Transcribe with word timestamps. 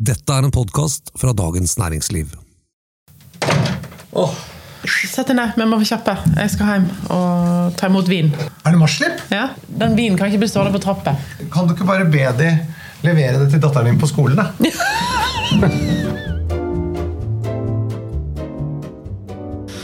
Dette 0.00 0.32
er 0.32 0.46
en 0.46 0.52
podkast 0.54 1.10
fra 1.20 1.34
Dagens 1.36 1.74
Næringsliv. 1.76 2.30
Oh. 4.16 4.32
Sett 4.88 5.28
deg 5.28 5.36
ned, 5.36 5.52
vi 5.58 5.66
må 5.68 5.76
være 5.76 5.90
kjappe. 5.90 6.14
Jeg 6.38 6.52
skal 6.54 6.70
hjem 6.70 6.86
og 7.12 7.76
ta 7.76 7.90
imot 7.92 8.08
vin. 8.08 8.32
er 8.32 8.72
det 8.72 8.80
marslipp? 8.80 9.20
Ja, 9.28 9.50
Den 9.68 9.98
vinen 9.98 10.16
kan 10.16 10.32
ikke 10.32 10.40
bli 10.46 10.48
stående 10.48 10.72
på 10.72 10.80
trappa. 10.80 11.18
Kan 11.52 11.68
du 11.68 11.76
ikke 11.76 11.84
bare 11.84 12.08
be 12.08 12.24
de 12.40 12.48
levere 13.04 13.44
det 13.44 13.50
til 13.52 13.60
datteren 13.60 13.92
din 13.92 14.00
på 14.00 14.08
skolen, 14.08 14.40
da? 14.40 14.48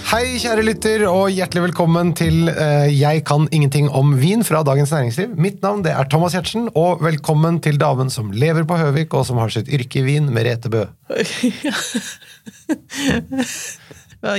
Hei, 0.07 0.37
kjære 0.39 0.63
lytter, 0.63 1.03
og 1.11 1.33
hjertelig 1.35 1.65
velkommen 1.65 2.13
til 2.15 2.47
eh, 2.53 2.87
Jeg 2.95 3.25
kan 3.27 3.49
ingenting 3.51 3.89
om 3.91 4.13
vin 4.21 4.45
fra 4.47 4.61
Dagens 4.63 4.93
Næringsliv. 4.95 5.33
Mitt 5.35 5.59
navn 5.65 5.83
det 5.83 5.91
er 5.99 6.07
Thomas 6.07 6.37
Giertsen, 6.37 6.69
og 6.79 7.03
velkommen 7.03 7.59
til 7.65 7.75
damen 7.81 8.07
som 8.15 8.31
lever 8.31 8.63
på 8.71 8.79
Høvik, 8.79 9.17
og 9.19 9.27
som 9.27 9.41
har 9.43 9.51
sitt 9.51 9.67
yrke 9.67 9.99
i 9.99 10.05
vin, 10.07 10.29
Merete 10.31 10.71
Bø. 10.71 10.85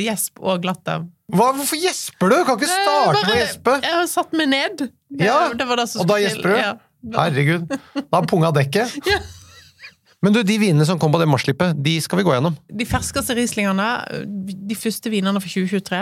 Gjesp 0.07 0.39
og 0.39 0.63
glatte. 0.63 1.01
Hva, 1.35 1.51
hvorfor 1.57 1.79
gjesper 1.83 2.31
du? 2.31 2.37
Kan 2.47 2.55
ikke 2.61 2.71
starte 2.71 3.19
med 3.25 3.33
å 3.35 3.39
gjespe. 3.41 3.75
Jeg 3.83 3.95
har 3.99 4.07
satt 4.11 4.31
meg 4.39 4.47
ned. 4.55 4.87
Ja, 5.19 5.39
det 5.51 5.67
var 5.67 5.83
det 5.83 5.89
som 5.91 6.05
og 6.05 6.07
da 6.07 6.15
skulle 6.15 6.29
gjesper 6.29 6.47
du? 6.47 6.57
Ja. 6.63 6.71
Herregud. 7.17 7.75
Da 8.07 8.23
punga 8.23 8.55
dekket. 8.55 8.95
Ja. 9.11 9.19
Men 10.25 10.33
du, 10.33 10.41
de 10.45 10.55
vinene 10.57 10.85
som 10.87 10.97
kom 10.99 11.13
på 11.13 11.19
det 11.21 11.29
marslippet, 11.29 11.77
de 11.83 11.97
skal 12.01 12.21
vi 12.21 12.25
gå 12.25 12.33
gjennom. 12.33 12.55
De 12.73 12.87
ferskeste 12.89 13.35
Rieslingene, 13.37 13.89
de 14.25 14.77
første 14.77 15.11
vinene 15.13 15.41
for 15.43 15.51
2023. 15.51 15.99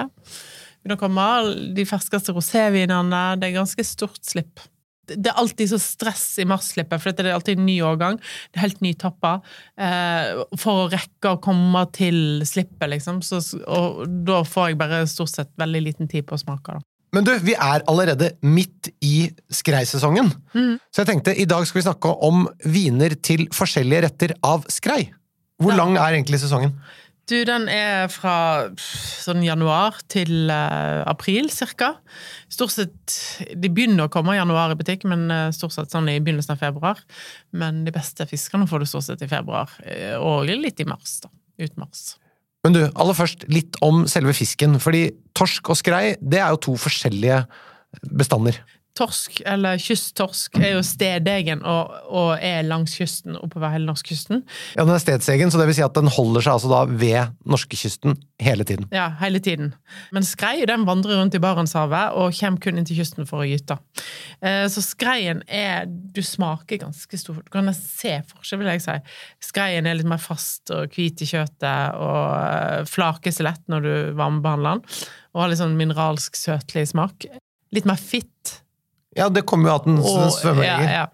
Begynner 0.85 0.99
å 0.99 1.01
komme. 1.01 1.27
De 1.75 1.85
ferskeste 1.89 2.35
rosévinene. 2.35 3.25
Det 3.41 3.49
er 3.49 3.59
ganske 3.59 3.85
stort 3.87 4.23
slipp. 4.23 4.63
Det 5.05 5.29
er 5.29 5.37
alltid 5.37 5.69
så 5.69 5.77
stress 5.81 6.23
i 6.41 6.47
marsslippet, 6.49 6.97
for 7.01 7.13
det 7.13 7.27
er 7.27 7.35
alltid 7.35 7.59
en 7.59 7.67
ny 7.67 7.75
årgang. 7.85 8.17
Det 8.49 8.57
er 8.57 8.65
helt 8.65 8.81
nytappa. 8.81 9.35
Eh, 9.77 10.31
for 10.57 10.85
å 10.85 10.89
rekke 10.89 11.35
å 11.35 11.41
komme 11.43 11.83
til 11.93 12.41
slippet, 12.47 12.87
liksom. 12.95 13.21
Så, 13.25 13.43
og 13.67 14.05
da 14.25 14.41
får 14.47 14.71
jeg 14.71 14.79
bare 14.81 15.03
stort 15.11 15.35
sett 15.35 15.53
veldig 15.61 15.83
liten 15.89 16.09
tid 16.09 16.25
på 16.25 16.39
å 16.39 16.41
smake. 16.41 16.79
Da. 16.79 16.94
Men 17.15 17.23
du, 17.27 17.31
vi 17.47 17.55
er 17.55 17.83
allerede 17.87 18.33
midt 18.43 18.89
i 19.05 19.29
skreisesongen. 19.53 20.33
Så 20.91 21.03
jeg 21.03 21.09
tenkte 21.13 21.35
i 21.39 21.47
dag 21.47 21.63
skal 21.67 21.79
vi 21.79 21.85
snakke 21.87 22.11
om 22.27 22.45
viner 22.67 23.15
til 23.23 23.47
forskjellige 23.55 24.03
retter 24.09 24.35
av 24.43 24.67
skrei. 24.71 25.05
Hvor 25.61 25.71
Ja. 25.71 25.79
lang 25.79 25.95
er 25.95 26.17
egentlig 26.17 26.41
sesongen? 26.43 26.75
Du, 27.25 27.39
den 27.47 27.63
er 27.71 28.05
fra 28.13 28.69
sånn 28.77 29.41
januar 29.41 29.95
til 30.13 30.51
uh, 30.51 31.01
april, 31.09 31.47
cirka. 31.49 31.95
Stort 32.53 32.75
sett 32.75 33.15
De 33.57 33.71
begynner 33.73 34.05
å 34.05 34.11
komme 34.13 34.35
i 34.35 34.37
januar 34.37 34.75
i 34.75 34.77
butikk, 34.77 35.07
men 35.09 35.25
uh, 35.33 35.47
stort 35.55 35.73
sett 35.73 35.89
sånn 35.95 36.11
i 36.11 36.19
begynnelsen 36.21 36.53
av 36.53 36.61
februar. 36.61 37.01
Men 37.55 37.81
de 37.87 37.95
beste 37.95 38.27
fiskene 38.29 38.67
får 38.69 38.83
du 38.83 38.89
stort 38.91 39.07
sett 39.07 39.25
i 39.25 39.31
februar, 39.31 39.73
eh, 39.87 40.13
og 40.19 40.45
litt 40.51 40.83
i 40.83 40.85
mars, 40.85 41.17
da. 41.23 41.31
Ut 41.63 41.79
mars. 41.81 42.03
Men 42.65 42.73
du, 42.73 42.81
aller 42.97 43.13
først 43.13 43.45
litt 43.51 43.77
om 43.85 44.07
selve 44.09 44.33
fisken. 44.33 44.79
Fordi 44.81 45.07
torsk 45.37 45.69
og 45.69 45.77
skrei 45.77 46.15
det 46.17 46.41
er 46.41 46.49
jo 46.55 46.63
to 46.67 46.73
forskjellige 46.81 47.43
bestander. 48.17 48.57
Torsk, 48.95 49.41
eller 49.45 49.79
kysttorsk, 49.81 50.55
er 50.61 50.77
jo 50.77 50.83
stedegen 50.85 51.63
og, 51.67 51.91
og 52.07 52.29
er 52.39 52.63
langs 52.63 52.93
kysten 52.95 53.35
oppover 53.35 53.73
hele 53.73 53.89
norskekysten. 53.89 54.43
Ja, 54.77 54.85
Den 54.85 54.93
er 54.95 55.03
stedsegen, 55.03 55.51
så 55.51 55.59
det 55.59 55.67
vil 55.67 55.75
si 55.75 55.83
at 55.83 55.97
den 55.97 56.07
holder 56.15 56.45
seg 56.45 56.53
altså 56.55 56.71
da 56.71 56.79
ved 56.87 57.33
norskekysten 57.43 58.15
hele 58.39 58.63
tiden. 58.67 58.87
Ja, 58.95 59.09
hele 59.19 59.41
tiden. 59.43 59.73
Men 60.15 60.23
skrei 60.27 60.63
den 60.69 60.85
vandrer 60.87 61.19
rundt 61.19 61.35
i 61.35 61.43
Barentshavet 61.43 62.15
og 62.15 62.35
kommer 62.39 62.63
kun 62.63 62.79
inn 62.79 62.87
til 62.87 62.99
kysten 63.01 63.27
for 63.27 63.43
å 63.43 63.49
gyte. 63.49 63.77
Eh, 64.39 64.65
Så 64.71 64.83
skreien 64.85 65.43
er 65.47 65.85
Du 65.87 66.21
smaker 66.23 66.79
ganske 66.79 67.17
stor 67.19 67.41
Du 67.43 67.51
kan 67.51 67.67
nesten 67.67 67.91
se 67.91 68.15
forskjell, 68.31 68.63
vil 68.63 68.71
jeg 68.73 68.85
si. 68.85 68.97
Skreien 69.43 69.87
er 69.87 69.99
litt 69.99 70.07
mer 70.07 70.23
fast 70.23 70.71
og 70.71 70.95
hvit 70.95 71.21
i 71.21 71.27
kjøttet 71.29 71.99
og 71.99 72.85
eh, 72.87 73.31
så 73.35 73.43
lett 73.43 73.63
når 73.67 73.81
du 73.83 73.93
varmebehandler 74.15 74.79
den. 74.79 74.99
Og 75.35 75.41
har 75.43 75.51
litt 75.51 75.59
sånn 75.59 75.75
mineralsk, 75.75 76.37
søtlig 76.39 76.87
smak. 76.87 77.27
Litt 77.75 77.87
mer 77.89 77.99
fitt. 77.99 78.61
Ja, 79.15 79.29
det 79.31 79.45
kommer 79.47 79.69
jo 79.69 79.75
av 79.77 79.85
den 79.85 80.01
Og, 80.01 80.25
svømmer 80.35 80.65
ja, 80.67 80.75
ja. 80.83 81.05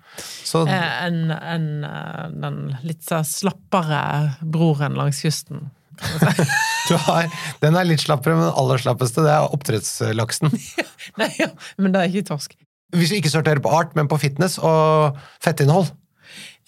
Eh, 0.66 0.88
Enn 1.06 1.30
enn, 1.32 1.68
eh, 1.86 2.24
den 2.44 2.58
litt 2.84 3.06
så 3.06 3.22
slappere 3.28 4.02
broren 4.42 4.98
langs 4.98 5.22
kysten. 5.22 5.70
du 6.90 6.96
har, 7.06 7.30
den 7.62 7.78
er 7.78 7.86
litt 7.86 8.02
slappere, 8.02 8.34
men 8.36 8.48
den 8.50 8.58
aller 8.58 8.82
slappeste 8.82 9.22
det 9.26 9.32
er 9.36 9.54
oppdrettslaksen. 9.54 10.50
Nei, 11.22 11.30
ja, 11.38 11.52
men 11.78 11.94
det 11.94 12.02
er 12.02 12.10
ikke 12.12 12.32
torsk. 12.34 12.58
Hvis 12.98 13.14
vi 13.14 13.22
ikke 13.22 13.32
sorterer 13.32 13.62
på 13.64 13.72
art, 13.72 13.94
men 13.96 14.10
på 14.12 14.18
fitness 14.20 14.58
og 14.60 15.20
fettinnhold. 15.44 15.94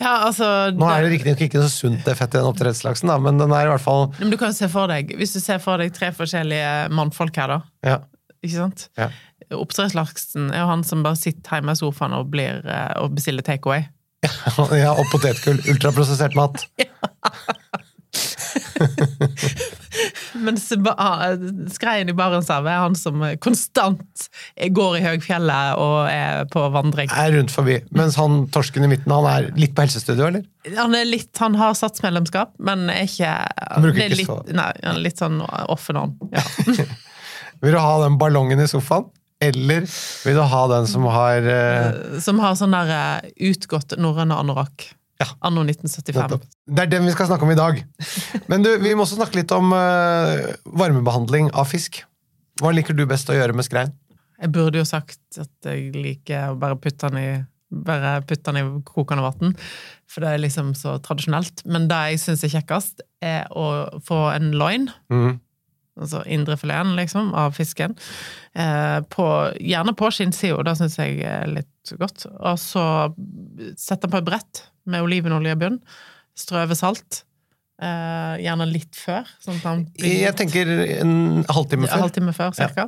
Ja, 0.02 0.26
altså 0.28 0.46
Nå 0.74 0.88
er 0.90 1.04
det 1.06 1.12
riktignok 1.14 1.42
ikke 1.46 1.62
så 1.62 1.70
sunt 1.70 2.02
det 2.08 2.16
fettet 2.18 2.40
i 2.40 2.42
den 2.42 2.50
oppdrettslaksen, 2.50 3.12
da, 3.12 3.20
men 3.22 3.38
den 3.40 3.52
er 3.54 3.68
i 3.68 3.70
hvert 3.70 3.84
fall 3.84 4.08
Men 4.18 4.32
du 4.34 4.38
kan 4.42 4.56
se 4.58 4.66
for 4.72 4.90
deg, 4.90 5.14
Hvis 5.20 5.36
du 5.38 5.40
ser 5.40 5.62
for 5.64 5.80
deg 5.80 5.94
tre 5.96 6.10
forskjellige 6.18 6.90
mannfolk 6.98 7.38
her, 7.38 7.54
da. 7.54 7.60
ja, 7.86 8.00
Ikke 8.42 8.56
sant? 8.58 8.88
ja. 9.00 9.12
Oppdrettslaksen 9.58 10.52
er 10.52 10.64
jo 10.64 10.70
han 10.72 10.86
som 10.88 11.04
bare 11.06 11.20
sitter 11.20 11.60
hjemme 11.60 11.76
i 11.76 11.80
sofaen 11.80 12.16
og, 12.18 12.32
blir, 12.34 12.64
eh, 12.66 12.94
og 13.02 13.16
bestiller 13.18 13.46
takeaway. 13.46 13.86
ja 14.84 14.94
og 14.96 15.06
potetgull. 15.12 15.60
Ultraprosessert 15.74 16.38
mat. 16.40 16.66
Mens 20.34 20.72
ah, 20.98 21.36
skreien 21.72 22.10
i 22.10 22.14
Barentshavet 22.18 22.72
er 22.72 22.80
han 22.84 22.96
som 22.98 23.22
konstant 23.44 24.26
går 24.78 24.98
i 25.00 25.02
høgfjellet 25.06 25.78
og 25.82 25.98
er 26.10 26.46
på 26.54 26.62
vandring. 26.74 27.10
Er 27.14 27.32
rundt 27.38 27.52
forbi. 27.54 27.76
Mens 27.96 28.16
han 28.20 28.34
torsken 28.54 28.84
i 28.88 28.90
midten, 28.92 29.12
han 29.14 29.26
er 29.30 29.42
litt 29.60 29.76
på 29.78 29.82
helsestudio, 29.86 30.26
eller? 30.30 30.44
Han 30.78 30.92
er 30.98 31.06
litt, 31.10 31.32
han 31.42 31.56
har 31.60 31.72
satsmedlemskap, 31.78 32.50
men 32.64 32.80
er 32.94 33.04
ikke 33.08 33.32
Han 33.32 33.82
bruker 33.88 34.02
er 34.06 34.08
ikke 34.10 34.22
litt, 34.22 34.32
så- 34.32 34.44
Nei, 34.54 34.72
han 34.84 34.96
er 34.96 35.04
litt 35.08 35.20
sånn 35.22 35.38
off 35.44 35.90
and 35.94 36.00
on. 36.04 36.12
Ja. 36.34 36.44
Vil 37.64 37.72
du 37.72 37.80
ha 37.80 37.94
den 38.04 38.18
ballongen 38.20 38.60
i 38.60 38.68
sofaen? 38.68 39.06
Eller 39.44 39.88
vil 40.24 40.38
du 40.40 40.44
ha 40.54 40.64
den 40.72 40.90
som 40.90 41.08
har 41.12 41.48
uh... 41.48 42.20
Som 42.24 42.42
har 42.44 42.58
sånn 42.60 42.76
der 42.76 42.92
eh, 42.96 43.32
utgått 43.52 43.96
norrøn 44.00 44.34
anorakk. 44.36 44.90
Ja. 45.22 45.30
Anno 45.46 45.64
1975. 45.68 46.42
Det 46.74 46.84
er 46.84 46.90
den 46.92 47.06
vi 47.08 47.14
skal 47.14 47.30
snakke 47.30 47.46
om 47.46 47.54
i 47.54 47.60
dag. 47.60 47.80
Men 48.52 48.66
du, 48.66 48.72
vi 48.82 48.96
må 48.96 49.06
også 49.06 49.20
snakke 49.20 49.40
litt 49.40 49.54
om 49.56 49.72
uh, 49.76 50.52
varmebehandling 50.66 51.52
av 51.54 51.70
fisk. 51.70 52.02
Hva 52.62 52.74
liker 52.74 52.98
du 52.98 53.06
best 53.10 53.30
å 53.32 53.38
gjøre 53.38 53.56
med 53.56 53.68
skrein? 53.68 53.94
Jeg 54.42 54.52
burde 54.52 54.82
jo 54.82 54.88
sagt 54.88 55.40
at 55.40 55.70
jeg 55.70 55.94
liker 55.96 56.52
å 56.52 56.60
bare 56.60 56.80
putte 56.82 57.10
den 57.10 57.22
i 57.22 57.28
bare 57.74 58.22
putte 58.28 58.52
den 58.52 58.60
i 58.60 58.82
kokende 58.86 59.24
vann, 59.26 59.56
for 60.10 60.22
det 60.22 60.34
er 60.34 60.44
liksom 60.44 60.74
så 60.78 61.00
tradisjonelt. 61.02 61.64
Men 61.66 61.88
det 61.90 62.02
jeg 62.12 62.22
syns 62.22 62.44
er 62.46 62.54
kjekkest, 62.54 63.02
er 63.24 63.48
å 63.50 64.00
få 64.06 64.28
en 64.36 64.52
loin, 64.60 64.92
Mm. 65.10 65.40
Altså 66.00 66.24
indrefileten 66.26 66.96
liksom, 66.98 67.34
av 67.38 67.54
fisken, 67.58 67.98
eh, 68.54 69.00
på, 69.14 69.28
gjerne 69.62 69.94
på 69.98 70.10
skinnsida, 70.14 70.64
det 70.66 70.78
syns 70.80 70.98
jeg 71.00 71.20
er 71.28 71.52
litt 71.52 71.94
godt. 72.00 72.26
Og 72.32 72.58
så 72.62 72.86
setter 73.78 74.08
den 74.08 74.16
på 74.16 74.24
et 74.24 74.32
brett 74.32 74.66
med 74.90 75.06
olivenolje 75.06 75.54
i 75.54 75.62
bunn, 75.62 75.78
strøve 76.40 76.76
salt, 76.78 77.22
eh, 77.82 78.42
gjerne 78.42 78.68
litt 78.72 78.98
før, 78.98 79.30
sånn 79.44 79.86
Jeg 80.02 80.34
tenker 80.40 80.72
en 81.04 81.46
halvtime 81.46 81.88
før. 81.88 82.04
halvtime 82.08 82.34
før, 82.34 82.58
cirka. 82.58 82.88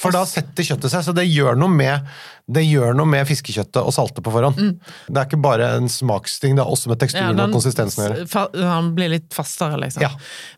For 0.00 0.14
da 0.16 0.24
setter 0.24 0.64
kjøttet 0.64 0.90
seg, 0.94 1.04
så 1.04 1.14
det 1.14 1.26
gjør 1.28 1.60
noe 1.60 1.72
med, 1.72 2.08
det 2.48 2.64
gjør 2.64 2.96
noe 2.96 3.06
med 3.10 3.28
fiskekjøttet 3.28 3.82
å 3.82 3.92
salte 3.92 4.24
på 4.24 4.32
forhånd. 4.32 4.80
Det 5.08 5.20
er 5.20 5.28
ikke 5.28 5.42
bare 5.44 5.74
en 5.76 5.92
smaksting, 5.92 6.56
det 6.56 6.64
er 6.64 6.72
også 6.72 6.88
med 6.88 7.04
teksturen 7.04 7.34
ja, 7.34 7.36
den, 7.36 7.50
og 7.50 7.60
konsistensen 7.60 8.04
å 8.04 8.08
gjøre. 8.08 8.68
Han 8.72 8.94
blir 8.96 9.12
litt 9.18 9.32
fastere, 9.36 9.76
liksom. 9.84 10.06
Ja. 10.06 10.14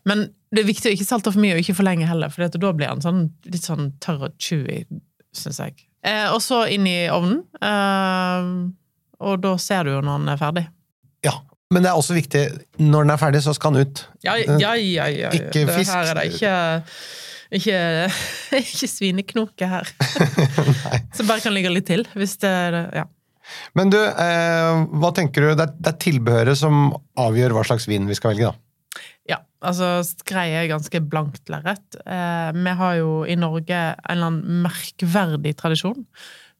Men 0.07 0.29
det 0.49 0.63
er 0.63 0.69
viktig 0.69 0.89
å 0.89 0.95
ikke 0.95 1.07
salte 1.07 1.33
for 1.33 1.43
mye, 1.43 1.55
og 1.57 1.61
ikke 1.63 1.77
for 1.77 1.87
lenge 1.87 2.07
heller, 2.09 2.31
for 2.33 2.49
da 2.49 2.73
blir 2.73 2.89
han 2.89 3.03
sånn, 3.03 3.27
litt 3.49 3.67
sånn 3.67 3.93
tørr 4.01 4.29
og 4.29 4.35
chewy, 4.41 4.81
syns 5.35 5.61
jeg. 5.61 5.77
Eh, 6.05 6.27
og 6.31 6.41
så 6.41 6.63
inn 6.73 6.87
i 6.89 6.97
ovnen, 7.11 7.43
eh, 7.61 8.49
og 9.19 9.39
da 9.43 9.53
ser 9.61 9.85
du 9.85 9.93
jo 9.97 10.01
når 10.01 10.17
han 10.17 10.33
er 10.33 10.41
ferdig. 10.41 10.65
Ja. 11.27 11.35
Men 11.69 11.85
det 11.85 11.91
er 11.91 11.99
også 12.01 12.15
viktig, 12.17 12.43
når 12.81 13.05
den 13.05 13.13
er 13.13 13.19
ferdig, 13.21 13.43
så 13.45 13.53
skal 13.53 13.75
den 13.75 13.85
ut. 13.85 13.99
Ja, 14.25 14.33
ja, 14.41 14.55
ja. 14.57 14.71
ja, 14.81 15.09
ja. 15.13 15.33
Ikke 15.37 15.67
det, 15.67 15.75
fisk. 15.75 15.91
Her 15.93 16.07
er 16.09 16.17
det 16.17 16.23
ikke 16.31 16.53
ikke, 17.49 17.77
ikke 18.61 18.89
svineknoke 18.89 19.69
her. 19.69 19.89
Så 21.15 21.25
bare 21.25 21.41
kan 21.43 21.53
ligge 21.55 21.71
litt 21.73 21.89
til, 21.89 22.05
hvis 22.17 22.37
det 22.41 22.53
Ja. 22.97 23.05
Men 23.73 23.89
du, 23.89 23.97
eh, 23.97 24.81
hva 25.01 25.09
tenker 25.17 25.41
du? 25.41 25.47
Det 25.57 25.63
er, 25.63 25.71
det 25.73 25.89
er 25.89 26.01
tilbehøret 26.03 26.57
som 26.57 26.91
avgjør 27.17 27.55
hva 27.57 27.63
slags 27.65 27.87
vin 27.89 28.05
vi 28.05 28.17
skal 28.17 28.35
velge, 28.35 28.51
da. 28.51 29.01
Ja, 29.31 29.39
altså 29.61 29.89
skrei 30.07 30.49
er 30.55 30.67
ganske 30.71 31.01
blankt 31.09 31.49
lerret. 31.51 31.97
Eh, 32.05 32.51
vi 32.55 32.73
har 32.81 32.95
jo 32.99 33.23
i 33.27 33.35
Norge 33.39 33.75
en 33.75 33.95
eller 34.05 34.29
annen 34.31 34.61
merkverdig 34.65 35.55
tradisjon 35.59 36.05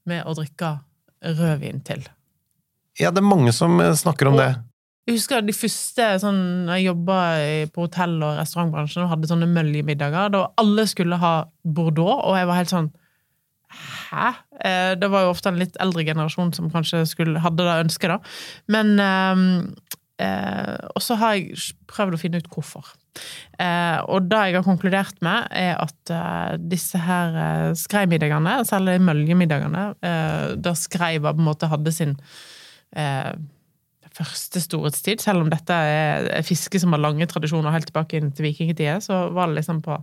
med 0.10 0.26
å 0.26 0.36
drikke 0.36 0.80
rødvin 1.24 1.84
til. 1.86 2.04
Ja, 3.00 3.12
det 3.12 3.22
er 3.24 3.30
mange 3.30 3.54
som 3.56 3.80
eh, 3.80 3.94
snakker 3.96 4.28
om 4.28 4.34
Og- 4.36 4.40
det. 4.44 4.56
Jeg 5.10 5.16
husker 5.18 5.42
de 5.42 5.54
første 5.54 6.06
sånn, 6.22 6.68
Jeg 6.70 6.86
jobba 6.86 7.18
på 7.74 7.88
hotell- 7.88 8.22
og 8.22 8.38
restaurantbransjen 8.38 9.04
og 9.04 9.10
hadde 9.10 9.26
sånne 9.32 9.48
møljemiddager 9.50 10.30
da 10.32 10.48
alle 10.56 10.86
skulle 10.86 11.18
ha 11.18 11.46
Bordeaux, 11.66 12.22
og 12.30 12.36
jeg 12.38 12.46
var 12.46 12.56
helt 12.60 12.70
sånn 12.70 12.92
Hæ? 14.12 14.36
Eh, 14.66 14.96
Det 14.96 15.10
var 15.10 15.24
jo 15.24 15.30
ofte 15.34 15.48
en 15.50 15.58
litt 15.60 15.76
eldre 15.80 16.04
generasjon 16.06 16.54
som 16.54 16.70
kanskje 16.72 17.04
skulle, 17.08 17.40
hadde 17.40 17.58
det 17.58 17.86
ønsket, 17.86 18.10
da. 18.10 18.18
Men 18.68 19.00
eh, 19.00 19.74
Eh, 20.20 20.78
og 20.94 21.04
så 21.04 21.16
har 21.20 21.38
jeg 21.38 21.76
prøvd 21.88 22.18
å 22.18 22.20
finne 22.20 22.42
ut 22.42 22.50
hvorfor. 22.52 22.90
Eh, 23.60 24.00
og 24.12 24.28
det 24.32 24.42
jeg 24.50 24.58
har 24.58 24.66
konkludert 24.68 25.22
med, 25.26 25.48
er 25.56 25.78
at 25.80 26.14
eh, 26.14 26.58
disse 26.72 27.00
her 27.04 27.38
eh, 27.44 27.70
skreimiddagene, 27.80 28.58
særlig 28.68 28.98
møljemiddagene, 29.08 29.86
eh, 30.04 30.50
da 30.60 30.76
skreiva 30.76 31.34
på 31.34 31.42
en 31.44 31.48
måte 31.48 31.72
hadde 31.72 31.96
sin 31.96 32.18
eh, 32.98 33.32
første 34.20 34.62
storhetstid, 34.64 35.24
selv 35.24 35.46
om 35.46 35.52
dette 35.52 35.74
er, 35.74 36.30
fiske 36.48 36.82
som 36.82 36.96
har 36.96 37.04
lange 37.04 37.28
tradisjoner 37.30 37.76
helt 37.76 37.90
tilbake 37.92 38.20
inn 38.20 38.34
til 38.36 38.50
vikingtida, 38.50 39.00
så 39.04 39.28
var 39.36 39.50
det 39.50 39.62
liksom 39.62 39.84
på 39.86 40.00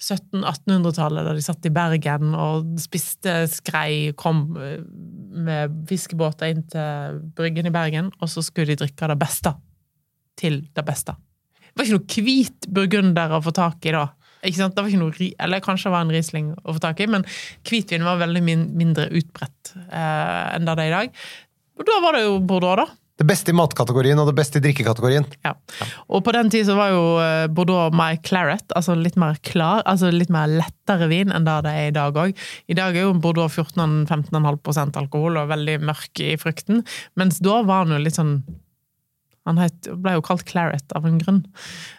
1700-1800-tallet, 0.00 1.26
da 1.26 1.34
de 1.36 1.42
satt 1.44 1.66
i 1.68 1.72
Bergen 1.74 2.34
og 2.34 2.76
spiste 2.80 3.42
skrei, 3.52 4.12
kom 4.18 4.46
eh, 4.60 4.78
med 5.44 5.82
fiskebåter 5.90 6.54
inn 6.54 6.62
til 6.72 7.20
Bryggen 7.36 7.68
i 7.68 7.74
Bergen, 7.74 8.08
og 8.20 8.32
så 8.32 8.44
skulle 8.44 8.72
de 8.72 8.80
drikke 8.80 9.10
det 9.12 9.18
beste 9.20 9.52
til 10.40 10.62
det 10.74 10.86
beste. 10.86 11.16
Det 11.70 11.76
var 11.78 11.86
ikke 11.86 11.98
noe 12.00 12.24
hvit 12.26 12.70
burgunder 12.72 13.36
å 13.36 13.42
få 13.44 13.52
tak 13.54 13.86
i 13.86 13.94
da. 13.94 14.08
Ikke 14.40 14.56
sant? 14.56 14.74
Det 14.74 14.82
var 14.82 14.90
ikke 14.90 15.02
noe, 15.02 15.28
eller 15.44 15.62
kanskje 15.64 15.90
det 15.90 15.94
var 15.94 16.06
en 16.06 16.14
Riesling 16.14 16.48
å 16.64 16.74
få 16.74 16.82
tak 16.82 17.02
i, 17.04 17.08
men 17.12 17.26
hvitvin 17.68 18.06
var 18.06 18.22
veldig 18.22 18.42
min, 18.44 18.64
mindre 18.80 19.10
utbredt 19.20 19.74
eh, 19.76 20.46
enn 20.56 20.66
det 20.66 20.78
det 20.78 20.86
er 20.86 20.90
i 20.90 20.96
dag. 20.96 21.22
Og 21.80 21.88
da 21.88 22.00
var 22.04 22.16
det 22.16 22.24
jo 22.24 22.40
Bordeaux, 22.40 22.80
da. 22.80 22.99
Det 23.20 23.26
beste 23.28 23.52
i 23.52 23.56
matkategorien 23.56 24.18
og 24.22 24.30
det 24.30 24.36
beste 24.38 24.56
i 24.56 24.64
drikkekategorien. 24.64 25.26
Ja. 25.44 25.52
Og 26.08 26.22
på 26.24 26.32
den 26.32 26.48
tid 26.52 26.64
så 26.68 26.76
var 26.78 26.94
jo 26.94 27.02
eh, 27.20 27.50
Bordeaux 27.52 27.92
my 27.92 28.14
claret, 28.24 28.64
altså 28.72 28.96
litt 28.96 29.18
mer 29.20 29.36
klar, 29.44 29.84
altså 29.84 30.08
litt 30.14 30.32
mer 30.32 30.48
lettere 30.48 31.10
vin 31.10 31.34
enn 31.36 31.44
det 31.44 31.58
det 31.66 31.74
er 31.76 31.90
i 31.90 31.96
dag 31.98 32.16
òg. 32.16 32.32
I 32.72 32.78
dag 32.78 32.96
er 32.96 33.04
jo 33.04 33.18
Bordeaux 33.20 33.60
14-15,5% 33.60 34.96
alkohol 35.02 35.36
og 35.42 35.52
veldig 35.52 35.76
mørk 35.84 36.24
i 36.24 36.32
frukten, 36.40 36.80
mens 37.20 37.42
da 37.44 37.60
var 37.68 37.84
den 37.84 37.98
jo 37.98 38.04
litt 38.06 38.16
sånn 38.16 38.38
han 39.48 39.58
het, 39.58 39.88
ble 39.96 40.12
jo 40.18 40.22
kalt 40.24 40.44
claret 40.48 40.92
av 40.96 41.06
en 41.08 41.16
grunn. 41.18 41.40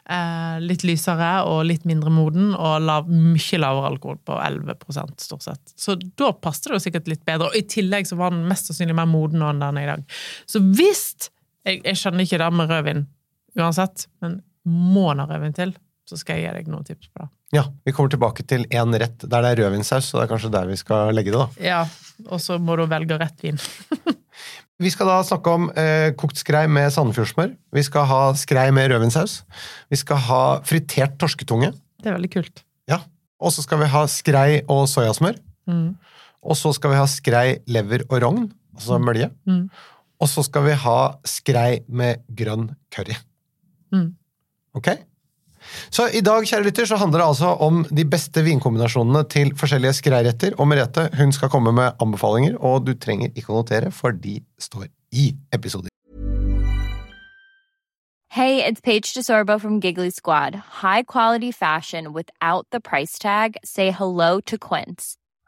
Eh, 0.05 0.59
litt 0.61 0.83
lysere 0.85 1.31
og 1.49 1.63
litt 1.65 1.88
mindre 1.89 2.11
moden, 2.13 2.51
og 2.53 2.83
lav, 2.85 3.09
mye 3.09 3.59
lavere 3.61 3.89
alkohol 3.91 4.19
på 4.27 4.38
11% 4.38 5.25
stort 5.25 5.45
sett. 5.47 5.73
Så 5.75 5.95
da 5.97 6.31
passet 6.38 6.69
det 6.69 6.77
jo 6.77 6.83
sikkert 6.85 7.09
litt 7.09 7.25
bedre. 7.25 7.49
Og 7.49 7.57
i 7.57 7.65
tillegg 7.65 8.07
så 8.09 8.17
var 8.19 8.35
den 8.35 8.45
mest 8.49 8.69
sannsynlig 8.69 8.95
mer 8.97 9.09
moden 9.09 9.41
nå 9.41 9.49
enn 9.51 9.63
den 9.63 9.81
er 9.81 9.88
i 9.88 9.91
dag. 9.95 10.05
Så 10.49 10.63
hvis 10.77 11.05
Jeg, 11.61 11.83
jeg 11.85 11.97
skjønner 11.99 12.25
ikke 12.25 12.38
det 12.41 12.45
med 12.57 12.71
rødvin 12.71 13.01
uansett, 13.61 14.07
men 14.23 14.39
må 14.65 15.03
han 15.11 15.19
ha 15.21 15.27
rødvin 15.29 15.53
til, 15.53 15.73
så 16.09 16.17
skal 16.17 16.39
jeg 16.39 16.47
gi 16.47 16.53
deg 16.55 16.71
noen 16.73 16.87
tips 16.87 17.11
på 17.13 17.21
det. 17.21 17.27
Ja, 17.53 17.65
Vi 17.85 17.94
kommer 17.94 18.09
tilbake 18.09 18.45
til 18.47 18.63
én 18.73 18.95
rett 18.97 19.21
der 19.27 19.44
det 19.45 19.51
er 19.51 19.59
rødvinsaus, 19.61 20.07
så 20.09 20.17
det 20.17 20.23
er 20.23 20.31
kanskje 20.31 20.49
der 20.55 20.65
vi 20.71 20.77
skal 20.79 21.13
legge 21.13 21.29
det. 21.35 21.37
da. 21.37 21.61
Ja, 21.61 21.81
og 22.31 22.41
så 22.41 22.57
må 22.57 22.79
du 22.79 22.87
velge 22.89 23.19
rett 23.21 23.44
vin. 23.45 23.61
Vi 24.81 24.89
skal 24.89 25.10
da 25.12 25.19
snakke 25.25 25.54
om 25.54 25.68
eh, 25.78 26.10
kokt 26.18 26.39
skrei 26.42 26.63
med 26.72 26.89
sandefjordsmør. 26.94 27.54
Vi 27.75 27.83
skal 27.86 28.07
ha 28.10 28.22
skrei 28.39 28.68
med 28.74 28.89
rødvinsaus. 28.89 29.42
Vi 29.94 30.00
skal 30.00 30.22
ha 30.25 30.44
fritert 30.66 31.19
torsketunge. 31.22 31.69
Det 32.01 32.10
er 32.10 32.18
veldig 32.18 32.31
kult. 32.33 32.63
Ja. 32.89 33.04
Og 33.42 33.54
så 33.54 33.66
skal 33.66 33.81
vi 33.83 33.89
ha 33.94 34.01
skrei 34.10 34.62
og 34.69 34.88
soyasmør. 34.89 35.38
Mm. 35.69 35.94
Og 36.42 36.57
så 36.57 36.74
skal 36.74 36.94
vi 36.94 36.98
ha 36.98 37.06
skrei, 37.10 37.45
lever 37.69 38.07
og 38.07 38.18
rogn, 38.24 38.48
altså 38.74 38.98
mølje. 39.01 39.30
Mm. 39.45 39.68
Og 40.22 40.30
så 40.30 40.45
skal 40.45 40.66
vi 40.66 40.78
ha 40.83 40.98
skrei 41.30 41.81
med 41.89 42.25
grønn 42.38 42.72
curry. 42.94 43.18
Mm. 43.94 44.12
Ok? 44.78 44.94
Så 45.91 46.07
i 46.12 46.23
dag 46.25 46.47
kjære 46.47 46.65
lytter, 46.68 46.89
så 46.89 47.00
handler 47.01 47.21
det 47.21 47.29
altså 47.33 47.53
om 47.68 47.83
de 47.89 48.06
beste 48.07 48.44
vinkombinasjonene 48.45 49.23
til 49.31 49.53
forskjellige 49.59 49.97
skreiretter. 50.01 50.57
Og 50.59 50.69
Merete 50.71 51.09
hun 51.19 51.31
skal 51.35 51.51
komme 51.53 51.73
med 51.75 51.97
anbefalinger, 52.03 52.57
og 52.59 52.85
du 52.88 52.94
trenger 52.95 53.31
ikke 53.35 53.53
å 53.53 53.62
notere, 53.62 53.91
for 53.95 54.15
de 54.15 54.39
står 54.59 54.89
i 55.12 55.31
episoden. 55.53 55.91
Hey, 58.31 58.63
it's 58.63 58.79
Paige 58.79 59.13
DeSorbo 59.13 59.59
from 59.59 59.81
Giggly 59.81 60.09
Squad. 60.09 60.56
High 60.56 61.03
quality 61.03 61.51
fashion 61.51 62.13
without 62.13 62.65
the 62.71 62.79
price 62.79 63.19
tag. 63.19 63.57
Say 63.65 63.91
hello 63.91 64.39
to 64.45 64.57
Quince. 64.57 65.18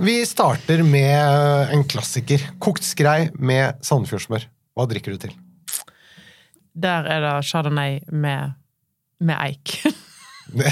Vi 0.00 0.26
starter 0.26 0.82
med 0.82 1.72
en 1.74 1.84
klassiker. 1.84 2.42
Kokt 2.58 2.84
skrei 2.86 3.28
med 3.36 3.78
sandefjordsmør. 3.84 4.46
Hva 4.74 4.86
drikker 4.90 5.14
du 5.14 5.20
til? 5.26 5.34
Der 6.80 7.06
er 7.10 7.20
det 7.24 7.34
chardonnay 7.46 7.98
med, 8.10 8.54
med 9.20 9.36
eik. 9.44 9.76
Det, 10.50 10.70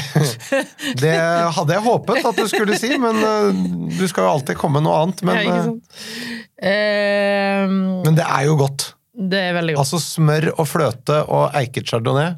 det 1.02 1.14
hadde 1.54 1.76
jeg 1.76 1.84
håpet 1.84 2.24
at 2.26 2.38
du 2.40 2.48
skulle 2.50 2.78
si, 2.80 2.90
men 2.98 3.20
eh, 3.22 3.60
du 3.98 4.04
skal 4.10 4.26
jo 4.26 4.32
alltid 4.38 4.58
komme 4.58 4.82
noe 4.82 4.96
annet. 5.04 5.22
Men, 5.26 5.42
Ja, 5.44 5.58
eh? 5.62 6.72
Ehm, 6.72 7.76
men 8.02 8.16
det 8.18 8.24
er 8.26 8.48
jo 8.48 8.56
godt. 8.58 8.88
det 9.14 9.44
er 9.50 9.54
veldig 9.60 9.76
godt. 9.76 9.84
Altså 9.84 10.00
smør 10.02 10.48
og 10.56 10.66
fløte 10.66 11.20
og 11.28 11.54
eiket 11.58 11.86
chardonnay. 11.86 12.34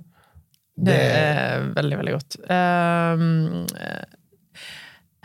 Det 0.87 0.97
er 0.97 1.69
veldig, 1.77 2.01
veldig 2.01 2.17
godt. 2.17 2.39
Eh, 2.57 3.25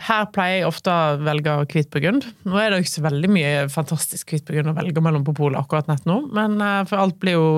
her 0.06 0.26
pleier 0.34 0.60
jeg 0.60 0.68
ofte 0.68 0.92
å 0.92 1.16
velge 1.24 1.54
hvit 1.72 1.88
burgund. 1.92 2.26
Nå 2.46 2.58
er 2.60 2.70
det 2.70 2.78
jo 2.78 2.84
ikke 2.84 2.94
så 2.98 3.04
veldig 3.06 3.30
mye 3.32 3.52
fantastisk 3.72 4.34
hvit 4.34 4.46
burgund 4.46 4.70
å 4.70 4.76
velge 4.76 5.02
mellom 5.02 5.24
på 5.26 5.34
polet 5.38 5.58
akkurat 5.60 5.88
nett 5.90 6.06
nå, 6.08 6.20
men 6.36 6.60
eh, 6.62 6.84
for 6.90 7.02
alt 7.02 7.18
blir 7.22 7.38
jo 7.38 7.48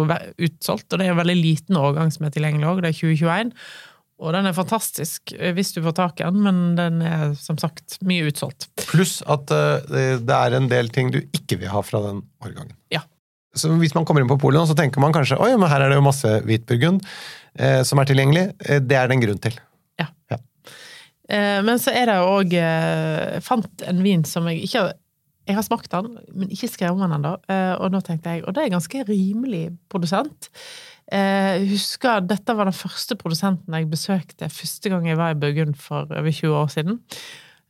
utsolgt, 0.49 0.89
og 0.93 0.99
det 0.99 1.09
er 1.09 1.15
en 1.15 1.21
veldig 1.21 1.39
liten 1.39 1.79
årgang 1.81 2.13
som 2.15 2.27
er 2.29 2.35
tilgjengelig 2.35 2.71
òg, 2.71 2.83
det 2.85 2.93
er 2.93 3.01
2021. 3.01 3.55
Og 4.19 4.35
den 4.35 4.49
er 4.51 4.57
fantastisk 4.57 5.33
eh, 5.37 5.53
hvis 5.55 5.75
du 5.77 5.83
får 5.85 5.95
tak 5.99 6.23
i 6.23 6.27
den, 6.27 6.41
men 6.47 6.63
den 6.79 7.03
er 7.07 7.37
som 7.39 7.59
sagt 7.61 7.99
mye 8.07 8.31
utsolgt. 8.31 8.71
Pluss 8.89 9.21
at 9.31 9.53
eh, 9.55 9.85
det 9.91 10.07
det 10.29 10.39
er 10.39 10.59
en 10.59 10.71
del 10.71 10.91
ting 10.95 11.13
du 11.15 11.21
ikke 11.23 11.61
vil 11.61 11.73
ha 11.75 11.85
fra 11.87 12.03
den 12.07 12.25
årgangen. 12.43 12.75
Ja. 12.95 13.05
Så 13.57 13.71
hvis 13.81 13.95
man 13.97 14.05
kommer 14.05 14.21
inn 14.23 14.29
på 14.31 14.37
polet, 14.41 14.69
så 14.69 14.77
tenker 14.77 15.01
man 15.01 15.15
kanskje 15.15 15.39
oi, 15.41 15.55
men 15.57 15.71
her 15.71 15.81
er 15.85 15.89
det 15.93 15.97
jo 15.99 16.05
masse 16.05 16.29
hvitburgund 16.45 17.01
eh, 17.59 17.81
som 17.87 17.99
er 17.99 18.09
tilgjengelig. 18.11 18.45
Eh, 18.67 18.81
det 18.85 18.99
er 18.99 19.09
det 19.09 19.17
en 19.17 19.25
grunn 19.25 19.41
til. 19.49 19.57
Eh, 21.29 21.61
Men 21.61 21.77
så 21.77 21.93
er 21.93 22.07
det 22.09 22.15
jo 22.17 22.29
òg 22.39 22.55
Jeg 22.57 23.43
fant 23.45 23.83
en 23.85 23.99
vin 24.01 24.23
som 24.25 24.47
jeg 24.49 24.63
ikke 24.65 24.85
Jeg 25.49 25.57
har 25.59 25.65
smakt 25.67 25.91
den, 25.93 26.15
men 26.33 26.49
ikke 26.49 26.71
skrevet 26.73 26.95
om 26.97 27.03
den 27.05 27.17
ennå. 27.19 27.35
Eh, 27.53 27.75
Og 27.83 27.93
nå 27.93 28.01
tenkte 28.05 28.33
jeg 28.33 28.47
Og 28.47 28.55
det 28.57 28.65
er 28.65 28.73
ganske 28.73 29.03
rimelig 29.09 29.67
produsent. 29.93 30.49
Eh, 31.13 31.65
husker 31.69 32.21
dette 32.25 32.57
var 32.57 32.69
den 32.69 32.77
første 32.77 33.17
produsenten 33.17 33.77
jeg 33.77 33.91
besøkte 33.93 34.49
første 34.53 34.89
gang 34.93 35.07
jeg 35.09 35.17
var 35.21 35.33
i 35.33 35.39
Burgund 35.41 35.77
for 35.81 36.09
over 36.13 36.31
20 36.33 36.53
år 36.53 36.69
siden. 36.73 36.99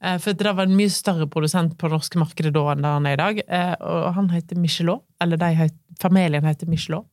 Eh, 0.05 0.19
For 0.23 0.33
det 0.38 0.52
var 0.55 0.67
en 0.69 0.76
mye 0.78 0.90
større 0.93 1.26
produsent 1.31 1.76
på 1.78 1.88
det 1.88 1.97
norske 1.99 2.21
markedet 2.21 2.52
da 2.55 2.62
enn 2.73 2.85
det 2.85 2.93
han 2.97 3.07
er 3.11 3.17
i 3.17 3.23
dag. 3.23 3.40
Eh, 3.49 3.75
Og 3.81 4.14
han 4.19 4.31
heter 4.31 4.57
Michelot, 4.61 5.05
eller 5.21 5.37
de 5.40 5.52
het, 5.59 5.75
familien 6.00 6.45
heter 6.47 6.67
Michelot. 6.71 7.07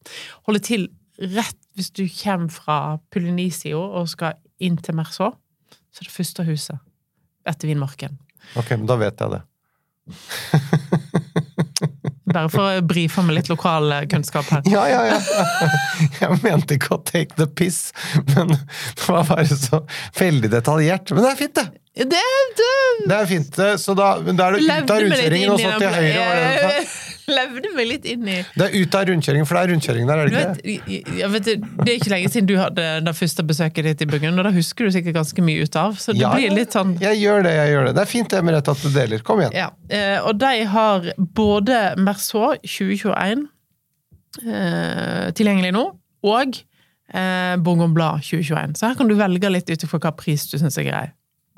Holder 0.46 0.60
til 0.68 0.88
rett 1.20 1.58
hvis 1.76 1.92
du 1.96 2.04
kommer 2.12 2.52
fra 2.52 2.78
Polynesio 3.12 3.80
og 3.82 4.10
skal 4.12 4.34
inn 4.60 4.78
til 4.78 4.96
Merceau. 4.96 5.32
Så 5.92 6.04
er 6.04 6.10
det 6.10 6.16
første 6.16 6.44
huset 6.48 6.80
etter 7.48 7.68
vinmarken. 7.70 8.18
Ok, 8.60 8.72
men 8.76 8.86
da 8.90 8.96
vet 9.00 9.20
jeg 9.22 9.30
det. 9.32 9.42
Bare 12.36 12.50
for 12.52 12.68
å 12.68 12.82
brife 12.84 13.22
med 13.24 13.38
litt 13.38 13.50
lokalkunnskap 13.52 14.50
her. 14.52 14.66
Ja, 14.68 14.84
ja, 14.92 15.02
ja. 15.08 15.20
Jeg 16.20 16.40
mente 16.44 16.76
ikke 16.76 16.98
å 16.98 17.02
take 17.06 17.36
the 17.40 17.48
piss, 17.48 17.94
men 18.34 18.52
det 18.98 19.06
var 19.08 19.24
bare 19.30 19.46
så 19.48 19.80
veldig 20.20 20.50
detaljert. 20.52 21.14
Men 21.16 21.24
det 21.24 21.32
er 21.32 21.40
fint, 21.40 21.56
det! 21.62 21.68
Det, 21.96 22.06
det 22.12 22.70
Det 23.08 23.16
er 23.16 23.26
fint, 23.30 23.50
det. 23.56 23.72
Så 23.80 23.96
da, 23.96 24.18
da 24.20 24.50
er 24.50 24.58
det 24.58 24.64
ut 24.68 24.92
av 24.92 25.02
rundkjøringen 25.06 25.52
og 25.54 25.60
så 25.62 25.76
til 25.80 25.94
høyre. 25.96 26.24
Var 26.28 26.40
det. 26.60 26.88
Levde 27.26 27.70
meg 27.74 27.88
litt 27.90 28.04
inn 28.06 28.28
i 28.30 28.36
det 28.54 28.66
er 28.68 28.76
ut 28.76 28.96
av 29.00 29.08
rundkjøringen, 29.10 29.48
for 29.50 29.58
det 29.58 29.62
er 29.64 29.72
rundkjøring 29.74 30.10
der, 30.10 30.20
er 30.22 30.30
det 30.30 30.36
vet, 30.36 30.60
ikke 30.62 31.06
det? 31.08 31.16
jeg 31.18 31.30
vet, 31.34 31.48
Det 31.56 31.88
er 31.88 31.96
ikke 31.96 32.12
lenge 32.12 32.30
siden 32.36 32.50
du 32.52 32.54
hadde 32.60 32.86
det 33.08 33.14
første 33.18 33.46
besøket 33.50 33.88
ditt 33.88 34.04
i 34.06 34.08
Burgund, 34.12 34.38
og 34.38 34.46
da 34.46 34.52
husker 34.54 34.86
du 34.86 34.94
sikkert 34.94 35.18
ganske 35.18 35.46
mye 35.48 35.66
ut 35.66 35.80
av. 35.82 35.98
Så 36.02 36.14
det 36.14 36.22
Ja, 36.22 36.36
blir 36.36 36.54
litt 36.54 36.76
sånn 36.76 36.94
Jeg 37.02 37.18
gjør 37.24 37.48
det, 37.48 37.56
jeg 37.58 37.74
gjør 37.74 37.90
det. 37.90 37.96
Det 37.98 38.04
er 38.04 38.12
fint 38.12 38.36
det 38.36 38.44
med 38.46 38.58
rett 38.60 38.70
at 38.76 38.86
du 38.86 38.92
deler. 38.94 39.26
Kom 39.26 39.42
igjen. 39.42 39.58
Ja, 39.58 39.72
eh, 39.90 40.20
og 40.22 40.38
de 40.44 40.54
har 40.76 41.10
både 41.42 41.82
Merceau 41.98 42.54
2021 42.62 43.48
eh, 44.46 45.28
tilgjengelig 45.34 45.74
nå, 45.76 45.86
og 46.30 46.62
eh, 46.62 47.56
Bourgogne 47.58 47.96
Blad 47.98 48.22
2021. 48.28 48.78
Så 48.78 48.92
her 48.92 49.02
kan 49.02 49.10
du 49.10 49.18
velge 49.18 49.50
litt 49.50 49.70
ut 49.72 49.88
ifra 49.90 50.02
hva 50.06 50.14
pris 50.20 50.46
du 50.52 50.60
syns 50.62 50.78
er 50.78 50.92
grei. 50.92 51.08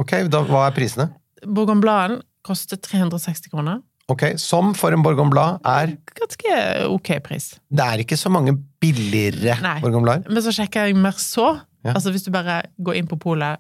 Ok, 0.02 0.14
da, 0.32 0.44
Hva 0.46 0.68
er 0.68 0.76
prisene? 0.76 1.10
Bourgogne 1.46 1.82
Bladen 1.84 2.22
koster 2.46 2.80
360 2.80 3.52
kroner, 3.52 3.82
Ok, 4.08 4.24
Som 4.40 4.72
for 4.78 4.96
en 4.96 5.04
Borgon 5.04 5.30
Blad 5.30 5.60
er 5.68 5.98
Ganske 6.16 6.52
ok 6.88 7.10
pris. 7.26 7.50
Det 7.68 7.84
er 7.84 8.04
ikke 8.04 8.18
så 8.20 8.32
mange 8.32 8.54
billigere 8.80 9.58
Nei. 9.64 9.80
Borgon 9.84 10.06
Blader. 10.06 10.32
Men 10.32 10.44
så 10.46 10.54
sjekker 10.56 10.88
jeg 10.88 10.96
Merceau. 10.96 11.58
Ja. 11.84 11.92
Altså 11.94 12.14
Hvis 12.16 12.24
du 12.24 12.32
bare 12.32 12.62
går 12.80 13.02
inn 13.02 13.10
på 13.10 13.20
polet, 13.20 13.60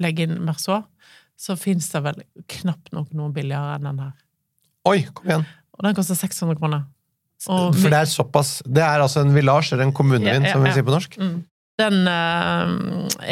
legger 0.00 0.28
inn 0.30 0.40
Merceau, 0.46 0.80
så 1.36 1.56
fins 1.60 1.90
det 1.92 2.00
vel 2.04 2.22
knapt 2.56 2.92
nok 2.96 3.12
noe 3.16 3.32
billigere 3.36 3.76
enn 3.76 3.90
den 3.90 4.00
her. 4.00 4.16
Oi, 4.88 5.02
kom 5.12 5.28
igjen! 5.28 5.44
Og 5.76 5.84
den 5.84 5.96
koster 5.96 6.16
600 6.16 6.56
kroner. 6.60 6.88
Og 7.48 7.76
For 7.76 7.88
det 7.88 7.96
er 8.02 8.08
såpass 8.08 8.58
Det 8.68 8.82
er 8.84 9.00
altså 9.00 9.22
en 9.24 9.32
village, 9.32 9.70
eller 9.72 9.86
en 9.86 9.94
kommunevin, 9.96 10.42
Ja, 10.44 10.50
ja, 10.50 10.52
som 10.52 10.64
vi 10.64 10.72
sier 10.76 10.84
på 10.84 10.92
norsk. 10.92 11.20
Mm. 11.20 11.38
Den 11.80 12.08
eh, 12.10 12.72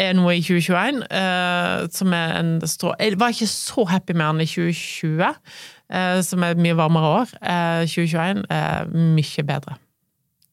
er 0.07 0.15
noe 0.17 0.37
i 0.39 0.43
2021, 0.45 1.03
eh, 1.13 1.89
som 1.95 2.15
er 2.17 2.37
en 2.39 2.53
strå... 2.69 2.95
Jeg 3.01 3.19
var 3.21 3.35
ikke 3.35 3.51
så 3.51 3.85
happy 3.91 4.17
med 4.17 4.25
den 4.39 4.45
i 4.47 4.49
2020, 4.49 5.25
eh, 5.93 6.21
som 6.25 6.45
er 6.45 6.55
et 6.55 6.63
mye 6.65 6.79
varmere 6.79 7.11
år. 7.21 7.35
Eh, 7.43 7.85
2021 7.91 8.45
er 8.55 8.93
mye 8.93 9.47
bedre. 9.51 9.79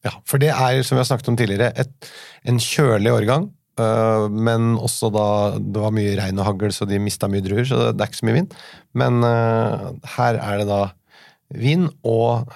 Ja, 0.06 0.12
For 0.28 0.42
det 0.42 0.52
er, 0.52 0.82
som 0.86 0.96
vi 0.96 1.02
har 1.02 1.08
snakket 1.08 1.32
om 1.32 1.38
tidligere, 1.38 1.72
et, 1.80 2.10
en 2.46 2.60
kjølig 2.62 3.14
årgang. 3.14 3.52
men 3.76 4.78
også 4.80 5.10
da 5.12 5.58
det 5.60 5.80
var 5.82 5.90
mye 5.92 6.14
regn 6.16 6.38
og 6.40 6.46
hagl, 6.46 6.70
så 6.72 6.86
de 6.88 6.96
mista 6.96 7.28
mye 7.28 7.44
druer, 7.44 7.66
så 7.68 7.90
det 7.92 8.00
er 8.00 8.08
ikke 8.08 8.18
så 8.22 8.24
mye 8.24 8.36
vind. 8.38 8.54
Men 8.96 9.20
her 9.20 10.38
er 10.40 10.62
det 10.62 10.66
da 10.70 10.78
vin, 11.52 11.84
og 12.00 12.48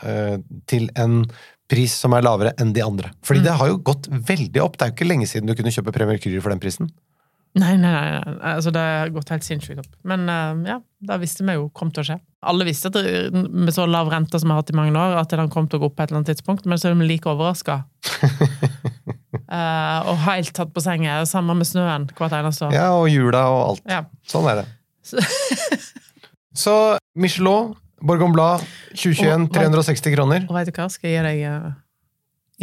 til 0.64 0.88
en 0.96 1.26
pris 1.70 1.94
som 2.02 2.12
er 2.18 2.24
lavere 2.26 2.52
enn 2.60 2.72
de 2.76 2.82
andre. 2.84 3.12
Fordi 3.22 3.40
Mm. 3.40 3.44
det 3.46 3.54
har 3.60 3.68
jo 3.70 3.78
gått 3.78 4.08
veldig 4.10 4.60
opp. 4.64 4.76
Det 4.76 4.82
er 4.86 4.90
jo 4.90 4.96
ikke 4.98 5.08
lenge 5.08 5.28
siden 5.30 5.46
du 5.46 5.54
kunne 5.54 5.70
kjøpe 5.72 5.92
Premier 5.94 6.18
Curie 6.18 6.40
for 6.42 6.50
den 6.50 6.60
prisen. 6.62 6.90
Nei, 7.58 7.72
nei, 7.76 7.90
nei. 7.90 8.34
Altså, 8.54 8.70
det 8.70 8.78
har 8.78 9.08
gått 9.10 9.30
helt 9.34 9.42
sinnssykt 9.42 9.80
opp. 9.82 9.94
Men 10.06 10.28
eh, 10.30 10.68
ja, 10.70 10.76
da 11.02 11.16
visste 11.18 11.42
vi 11.46 11.56
jo 11.56 11.68
kom 11.74 11.90
til 11.90 12.04
å 12.04 12.06
skje. 12.06 12.20
Alle 12.46 12.64
visste 12.64 12.86
at 12.92 12.94
det, 12.94 13.32
med 13.34 13.74
så 13.74 13.88
lav 13.90 14.08
rente 14.12 14.38
som 14.38 14.48
vi 14.48 14.54
har 14.54 14.60
hatt 14.62 14.70
i 14.70 14.76
mange 14.78 14.94
år, 14.96 15.16
at 15.18 15.28
den 15.34 15.50
kom 15.50 15.66
til 15.68 15.80
å 15.80 15.82
gå 15.82 15.88
opp 15.90 15.96
på 15.98 16.02
et 16.04 16.10
eller 16.12 16.20
annet 16.22 16.30
tidspunkt, 16.30 16.64
men 16.70 16.78
så 16.78 16.88
er 16.90 16.94
vi 16.94 17.08
like 17.10 17.26
overraska. 17.28 17.80
og 20.10 20.16
helt 20.26 20.52
tatt 20.56 20.72
på 20.74 20.82
senga. 20.84 21.20
Sammen 21.28 21.58
med 21.60 21.66
snøen 21.68 22.06
hvert 22.16 22.36
eneste 22.38 22.68
år. 22.68 22.74
Ja, 22.76 22.88
og 22.96 23.08
jula 23.10 23.42
og 23.50 23.60
alt. 23.72 23.82
Ja. 23.90 24.04
Sånn 24.30 24.48
er 24.50 24.62
det. 24.62 24.66
Så- 25.02 25.26
Så 26.60 26.72
Michelot, 27.14 27.76
Borgon 28.02 28.32
Blad, 28.32 28.62
2021, 28.94 29.42
Og- 29.48 29.52
360 29.52 30.14
kroner. 30.14 30.46
Og 30.48 30.54
vet 30.56 30.66
du 30.70 30.72
hva, 30.80 30.88
skal 30.90 31.10
jeg 31.10 31.20
gi 31.20 31.26
deg 31.28 31.44
uh, 31.50 31.72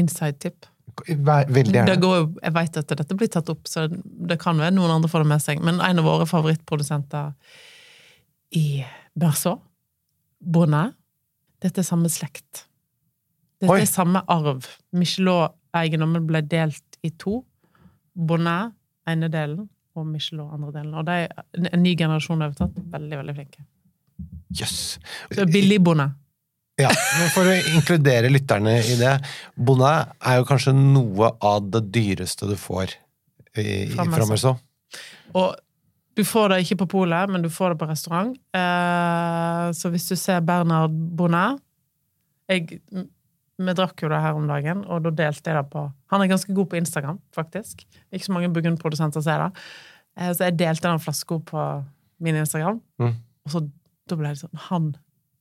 inside-tip? 0.01 0.65
Veldig 1.07 1.63
gjerne. 1.73 1.85
Det 1.91 1.99
går 2.01 2.15
jeg 2.41 2.53
vet 2.55 2.77
at 2.81 2.93
dette 2.97 3.15
blir 3.19 3.29
tatt 3.29 3.49
opp, 3.53 3.67
så 3.69 3.83
det 3.91 4.39
kan 4.41 4.57
være 4.57 4.73
noen 4.73 4.95
andre 4.95 5.09
får 5.11 5.21
det 5.25 5.29
med 5.29 5.43
seg. 5.43 5.61
Men 5.61 5.81
en 5.85 5.99
av 6.01 6.07
våre 6.07 6.25
favorittprodusenter 6.25 7.33
i 8.57 8.83
Berceau, 9.17 9.59
Bonnet, 10.41 10.95
dette 11.61 11.81
er 11.81 11.85
samme 11.85 12.09
slekt. 12.09 12.63
Dette 13.61 13.73
Oi. 13.73 13.81
er 13.81 13.89
samme 13.89 14.21
arv. 14.29 14.65
Michelot-eiendommen 14.93 16.25
ble 16.29 16.41
delt 16.45 16.97
i 17.05 17.09
to. 17.17 17.43
Bonnet, 18.17 18.73
ene 19.09 19.29
delen, 19.33 19.67
og 19.97 20.05
Michelot, 20.09 20.51
andre 20.53 20.71
delen. 20.79 20.93
Og 20.97 21.05
de 21.05 21.11
er 21.11 21.27
en- 21.57 21.69
en 21.73 21.83
ny 21.83 21.95
generasjon 21.97 22.41
overtatt. 22.41 22.73
Veldig, 22.93 23.17
veldig 23.17 23.35
flinke. 23.35 23.65
Jøss. 24.53 24.99
Er 25.35 25.49
billig 25.51 25.81
Bonnet. 25.83 26.15
Ja, 26.77 26.91
men 26.93 27.29
For 27.33 27.49
å 27.49 27.53
inkludere 27.73 28.29
lytterne 28.29 28.75
i 28.85 28.97
det 28.99 29.15
Bonnet 29.57 30.11
er 30.21 30.37
jo 30.37 30.45
kanskje 30.45 30.75
noe 30.77 31.31
av 31.41 31.71
det 31.73 31.87
dyreste 31.95 32.45
du 32.49 32.53
får 32.59 32.93
i, 33.57 33.87
fra 33.89 34.53
Og 35.33 35.55
du 36.17 36.23
får 36.25 36.51
det 36.53 36.59
ikke 36.63 36.79
på 36.83 36.87
polet, 36.93 37.29
men 37.29 37.41
du 37.41 37.49
får 37.53 37.73
det 37.73 37.79
på 37.81 37.87
restaurant. 37.89 38.29
Eh, 38.57 39.65
så 39.77 39.89
hvis 39.93 40.05
du 40.09 40.15
ser 40.17 40.45
Bernard 40.45 40.93
Bonnet 41.17 41.59
jeg, 42.47 42.79
Vi 43.57 43.73
drakk 43.73 44.03
jo 44.05 44.09
det 44.13 44.21
her 44.21 44.37
om 44.37 44.45
dagen, 44.47 44.83
og 44.85 45.01
da 45.07 45.09
delte 45.09 45.49
jeg 45.49 45.57
det 45.57 45.65
på 45.73 45.87
Han 46.13 46.21
er 46.21 46.29
ganske 46.29 46.53
god 46.53 46.69
på 46.69 46.77
Instagram, 46.77 47.17
faktisk. 47.33 47.81
Ikke 48.13 48.27
så 48.29 48.35
mange 48.35 48.51
burgundprodusenter 48.53 49.25
ser 49.25 49.41
det. 49.47 49.63
Eh, 50.17 50.29
så 50.29 50.45
jeg 50.45 50.59
delte 50.61 50.87
den 50.93 51.01
flaska 51.01 51.39
på 51.41 51.65
min 52.21 52.37
Instagram, 52.37 52.81
Mm. 52.99 53.15
og 53.45 53.51
så 53.51 53.65
da 54.09 54.17
ble 54.19 54.31
det 54.33 54.39
sånn 54.43 54.63
Han 54.69 54.87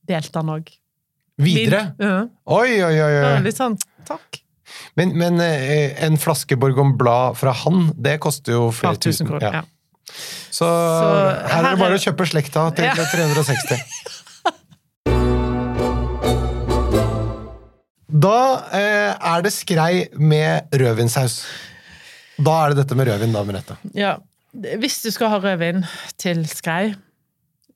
delte 0.07 0.39
han 0.41 0.51
òg. 0.53 0.69
Videre? 1.37 1.81
Ja. 2.01 2.19
Oi, 2.57 2.77
oi, 2.81 2.93
oi! 3.03 3.15
Oi. 3.21 3.39
litt 3.45 3.57
sånn 3.59 3.75
Takk. 4.07 4.39
Men, 4.99 5.11
men 5.19 5.39
eh, 5.43 5.93
en 6.03 6.17
flaske 6.19 6.57
Borgon 6.59 6.95
Blad 6.99 7.37
fra 7.39 7.53
han, 7.63 7.89
det 7.95 8.17
koster 8.23 8.55
jo 8.55 8.67
flere 8.75 8.99
tusen 9.03 9.27
kroner. 9.29 9.59
Ja. 9.61 9.63
Så, 10.07 10.63
Så 10.65 10.67
her 11.51 11.63
er 11.63 11.73
det 11.73 11.79
bare 11.81 11.97
å 11.99 12.01
kjøpe 12.01 12.27
slekta 12.27 12.69
til 12.75 12.87
Ja. 12.87 12.95
360. 12.95 13.83
Da 18.07 18.37
eh, 18.73 19.11
er 19.13 19.43
det 19.43 19.51
skrei 19.53 20.07
med 20.15 20.71
rødvinsaus. 20.79 21.41
Da 22.39 22.53
er 22.63 22.71
det 22.73 22.79
dette 22.83 22.95
med 22.97 23.09
rødvin, 23.09 23.33
da, 23.35 23.43
Merete. 23.45 23.75
Ja. 23.97 24.15
Hvis 24.79 25.01
du 25.03 25.09
skal 25.13 25.29
ha 25.33 25.39
rødvin 25.43 25.83
til 26.17 26.45
skrei, 26.49 26.95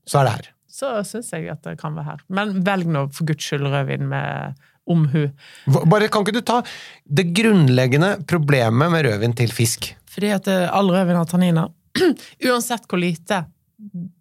Så 0.08 0.18
er 0.22 0.26
det 0.26 0.32
her. 0.34 0.48
Så 0.72 0.94
syns 1.08 1.32
jeg 1.36 1.50
at 1.52 1.64
det 1.68 1.78
kan 1.82 1.96
være 1.98 2.14
her. 2.14 2.26
Men 2.32 2.60
velg 2.66 2.90
nå 2.92 3.08
for 3.16 3.28
guds 3.30 3.46
skyld 3.46 3.68
rødvin 3.68 4.08
med 4.12 4.60
omhu. 4.90 5.28
Bare 5.68 6.10
Kan 6.12 6.26
ikke 6.26 6.40
du 6.40 6.44
ta 6.46 6.62
det 7.06 7.30
grunnleggende 7.38 8.16
problemet 8.28 8.92
med 8.94 9.06
rødvin 9.08 9.36
til 9.38 9.54
fisk? 9.54 9.92
Fordi 10.12 10.32
at 10.36 10.48
eh, 10.52 10.68
all 10.72 10.92
rødvin 10.92 11.20
har 11.20 11.30
tanniner. 11.30 11.72
Uansett 12.48 12.88
hvor 12.90 13.02
lite 13.02 13.44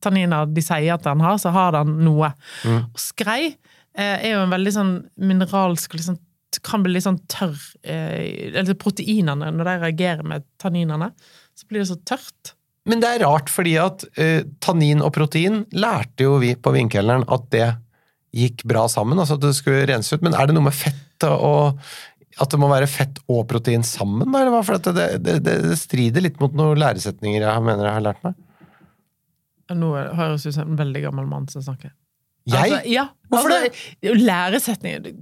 tanniner 0.02 0.48
de 0.48 0.62
sier 0.64 0.94
at 0.94 1.04
den 1.04 1.22
har, 1.24 1.38
så 1.40 1.52
har 1.54 1.74
den 1.76 1.98
noe. 2.04 2.32
Mm. 2.64 2.82
Skrei 2.98 3.42
eh, 3.50 4.16
er 4.16 4.34
jo 4.34 4.44
en 4.44 4.54
veldig 4.54 4.74
sånn 4.74 4.94
mineralsk 5.20 5.96
liksom, 5.98 6.18
kan 6.66 6.82
bli 6.84 6.96
litt 6.96 7.06
sånn 7.06 7.20
tørr 7.30 7.58
eh, 7.86 8.50
Eller 8.50 8.74
proteinene, 8.78 9.52
når 9.54 9.68
de 9.68 9.76
reagerer 9.84 10.26
med 10.26 10.46
tanninene, 10.60 11.12
så 11.54 11.68
blir 11.70 11.84
det 11.84 11.90
så 11.92 12.00
tørt. 12.08 12.54
Men 12.90 13.02
det 13.02 13.10
er 13.14 13.24
rart, 13.26 13.50
fordi 13.52 13.76
at 13.80 14.04
uh, 14.18 14.42
tannin 14.62 15.02
og 15.04 15.12
protein 15.14 15.62
lærte 15.76 16.26
jo 16.26 16.38
vi 16.42 16.54
på 16.58 16.74
vinkelneren 16.74 17.26
at 17.30 17.46
det 17.54 17.68
gikk 18.36 18.64
bra 18.70 18.84
sammen, 18.90 19.18
altså 19.18 19.36
at 19.38 19.44
det 19.44 19.56
skulle 19.58 19.86
rense 19.90 20.14
ut. 20.14 20.22
Men 20.26 20.36
er 20.38 20.48
det 20.48 20.56
noe 20.56 20.68
med 20.68 20.76
fett 20.76 21.26
og 21.26 21.80
At 22.40 22.52
det 22.54 22.60
må 22.62 22.70
være 22.70 22.86
fett 22.88 23.18
og 23.28 23.42
protein 23.50 23.82
sammen, 23.84 24.28
eller 24.30 24.52
hva? 24.54 24.62
For 24.64 24.78
det, 24.80 25.08
det, 25.20 25.40
det, 25.44 25.74
strider 25.76 26.22
litt 26.24 26.38
mot 26.40 26.54
noen 26.56 26.78
læresetninger 26.80 27.42
jeg 27.42 27.64
mener 27.66 27.84
jeg 27.84 27.96
har 27.98 28.04
lært 28.06 28.22
meg. 28.24 28.38
Nå 29.76 29.90
høres 30.16 30.46
ut 30.46 30.54
som 30.54 30.70
en 30.70 30.78
veldig 30.78 31.02
gammel 31.04 31.26
mann 31.28 31.50
som 31.52 31.62
snakker. 31.66 31.92
Jeg? 32.48 32.56
Altså, 32.56 32.80
ja, 32.88 33.04
Hvorfor 33.28 33.52
altså, 33.52 33.84
det? 34.00 34.08
er 34.08 34.22
Læresetninger 34.24 35.02
det, 35.04 35.12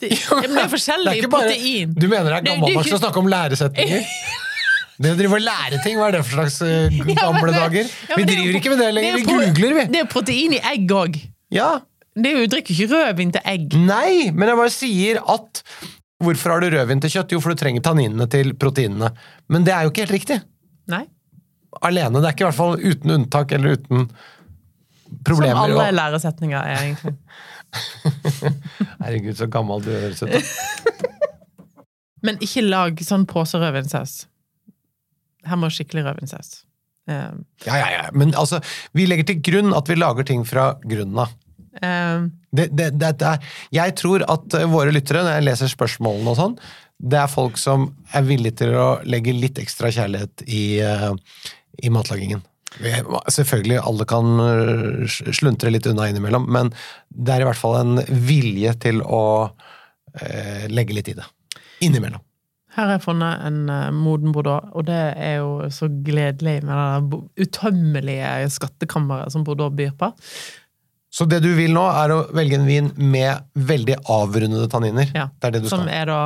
det, 0.00 0.12
er 0.14 0.70
forskjellig 0.76 1.26
protein. 1.32 1.96
Du 1.96 2.06
mener 2.06 2.30
det 2.30 2.38
er 2.38 2.46
gammel 2.52 2.62
mann 2.62 2.68
som 2.68 2.68
gammeldags 2.68 2.86
ikke- 2.92 3.00
å 3.00 3.02
snakke 3.02 3.24
om 3.24 3.32
læresetninger? 3.34 4.08
Det 5.00 5.10
å 5.10 5.16
drive 5.18 5.38
og 5.40 5.42
lære 5.42 5.80
ting, 5.82 5.96
hva 5.98 6.06
er 6.08 6.16
det 6.18 6.22
for 6.26 6.36
slags 6.38 6.60
eh, 6.62 6.92
Ja, 6.98 7.04
men 7.08 7.16
gamle 7.18 7.50
dager? 7.54 7.88
ja, 7.88 8.14
Vi 8.18 8.22
er 8.22 8.28
driver 8.30 8.46
jo- 8.52 8.60
ikke 8.60 8.70
med 8.74 8.78
det 8.84 8.90
lenger, 8.94 9.10
er 9.10 9.18
vi 9.18 9.24
googler, 9.30 9.74
vi! 9.80 9.84
Det 9.94 10.00
er 10.04 10.08
protein 10.12 10.54
i 10.54 10.60
egg 10.74 10.94
òg. 10.94 11.18
Ja, 11.54 11.70
Det 12.14 12.30
er 12.30 12.36
jo, 12.38 12.44
du 12.46 12.52
drikker 12.54 12.74
ikke 12.76 12.90
rødvin 12.94 13.32
til 13.34 13.42
egg. 13.54 13.74
Nei, 13.74 14.30
men 14.30 14.48
jeg 14.52 14.60
bare 14.60 14.70
sier 14.74 15.18
at 15.34 15.64
Hvorfor 16.24 16.54
har 16.54 16.62
du 16.62 16.68
rødvin 16.72 17.00
til 17.02 17.10
kjøtt? 17.10 17.32
Jo, 17.34 17.40
for 17.42 17.52
du 17.52 17.58
trenger 17.60 17.82
tanninene 17.84 18.24
til 18.30 18.52
proteinene. 18.56 19.10
Men 19.50 19.64
det 19.66 19.72
er 19.74 19.82
jo 19.84 19.90
ikke 19.90 20.04
helt 20.06 20.14
riktig. 20.14 20.36
Nei. 20.88 21.02
Alene. 21.84 22.22
Det 22.22 22.28
er 22.30 22.36
ikke 22.36 22.44
i 22.46 22.48
hvert 22.48 22.56
fall 22.56 22.78
uten 22.78 23.10
unntak 23.16 23.50
eller 23.52 23.74
uten 23.76 24.06
problemer. 25.26 25.58
Som 25.58 25.74
alle 25.82 25.88
læresetninger 25.98 26.70
er, 26.70 26.86
egentlig. 26.86 27.16
Herregud, 29.02 29.34
så 29.42 29.50
gammel 29.52 29.82
du 29.84 29.90
høres 29.92 30.22
ut. 30.22 30.54
Men 32.24 32.38
ikke 32.46 32.62
lag 32.64 33.02
sånn 33.04 33.26
pose 33.28 33.58
rødvinsaus. 33.60 34.14
Her 35.44 35.60
må 35.60 35.70
skikkelig 35.72 36.04
rødvinsaus. 36.06 36.62
Eh, 37.08 37.32
Ja, 37.66 37.76
ja, 37.80 37.88
ja. 37.98 38.04
Men 38.16 38.32
altså, 38.34 38.60
vi 38.96 39.06
legger 39.06 39.26
til 39.28 39.42
grunn 39.44 39.74
at 39.76 39.88
vi 39.90 39.98
lager 39.98 40.24
ting 40.24 40.44
fra 40.48 40.70
grunnen 40.84 41.18
av. 41.26 41.34
eh, 41.82 42.24
Det, 42.54 42.68
det, 42.76 42.92
det, 43.00 43.34
jeg 43.74 43.94
tror 43.98 44.24
at 44.30 44.54
eh, 44.54 44.64
våre 44.70 44.92
lyttere, 44.94 45.24
når 45.26 45.38
jeg 45.40 45.46
leser 45.50 45.72
spørsmålene 45.74 46.32
og 46.32 46.38
sånn, 46.40 46.56
det 47.04 47.18
er 47.18 47.28
folk 47.28 47.58
som 47.58 47.88
er 48.14 48.22
villige 48.24 48.60
til 48.62 48.74
å 48.78 48.88
legge 49.04 49.34
litt 49.34 49.58
ekstra 49.58 49.90
kjærlighet 49.92 50.44
i, 50.46 50.78
eh, 50.80 51.12
i 51.82 51.90
matlagingen. 51.90 52.42
Selvfølgelig, 53.30 53.76
alle 53.86 54.04
kan 54.10 54.30
eh, 54.42 55.18
sluntre 55.34 55.70
litt 55.70 55.86
unna 55.86 56.08
innimellom, 56.10 56.46
men 56.50 56.72
det 57.10 57.34
er 57.36 57.44
i 57.44 57.48
hvert 57.50 57.60
fall 57.60 57.76
en 57.82 58.00
vilje 58.26 58.72
til 58.86 59.02
å 59.02 59.20
eh, 60.20 60.64
legge 60.70 60.96
litt 60.96 61.10
i 61.12 61.16
det. 61.18 61.26
Innimellom. 61.86 62.22
Her 62.74 62.88
har 62.88 62.96
jeg 62.96 63.04
funnet 63.04 63.44
en 63.46 63.58
eh, 63.70 63.90
moden 63.94 64.32
Bordeaux, 64.34 64.66
og 64.74 64.86
det 64.88 64.98
er 65.14 65.36
jo 65.38 65.68
så 65.74 65.86
gledelig 66.06 66.56
med 66.66 67.08
det 67.12 67.46
utømmelige 67.46 68.50
skattkammeret 68.56 69.32
som 69.34 69.44
Bordeaux 69.46 69.74
byr 69.78 69.92
på. 69.98 70.10
Så 71.14 71.28
det 71.30 71.38
du 71.44 71.52
vil 71.54 71.70
nå, 71.76 71.84
er 71.94 72.10
å 72.10 72.20
velge 72.34 72.58
en 72.58 72.66
vin 72.66 72.88
med 72.98 73.44
veldig 73.54 74.00
avrundede 74.10 74.66
tanniner. 74.72 75.12
Ja, 75.14 75.28
Det 75.38 75.46
er 75.46 75.54
det 75.54 75.62
du 75.62 75.68
som 75.70 75.84
skal. 75.84 75.92
er 75.94 76.10
da 76.10 76.20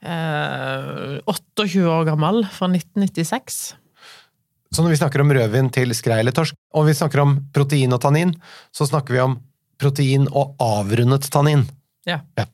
eh, 0.00 1.18
28 1.28 1.84
år 1.92 2.06
gammel, 2.08 2.42
fra 2.54 2.70
1996. 2.72 3.58
Så 4.72 4.84
når 4.84 4.92
vi 4.94 5.00
snakker 5.00 5.20
om 5.24 5.32
rødvin 5.32 5.68
til 5.72 5.92
skrei 5.96 6.20
eller 6.22 6.34
torsk, 6.36 6.56
og 6.76 6.88
vi 6.88 6.96
snakker 6.96 7.22
om 7.24 7.36
protein 7.56 7.92
og 7.96 8.00
tannin, 8.04 8.34
så 8.72 8.88
snakker 8.88 9.16
vi 9.16 9.22
om 9.24 9.38
protein 9.80 10.26
og 10.32 10.56
avrundet 10.60 11.28
tannin. 11.32 11.66
Ja. 12.08 12.20
Ja. 12.38 12.44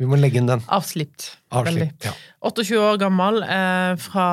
Vi 0.00 0.08
må 0.08 0.16
legge 0.16 0.40
inn 0.40 0.48
den. 0.48 0.62
Avslipt. 0.72 1.26
Avslipt 1.52 2.06
Ja. 2.08 2.14
28 2.48 2.78
år 2.80 2.96
gammel, 3.02 3.42
eh, 3.44 3.96
fra 4.00 4.28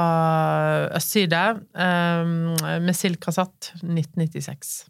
østside. 0.95 1.41
Eh, 1.75 2.79
med 2.79 2.95
Silkrasat 2.95 3.73
1996. 3.83 4.85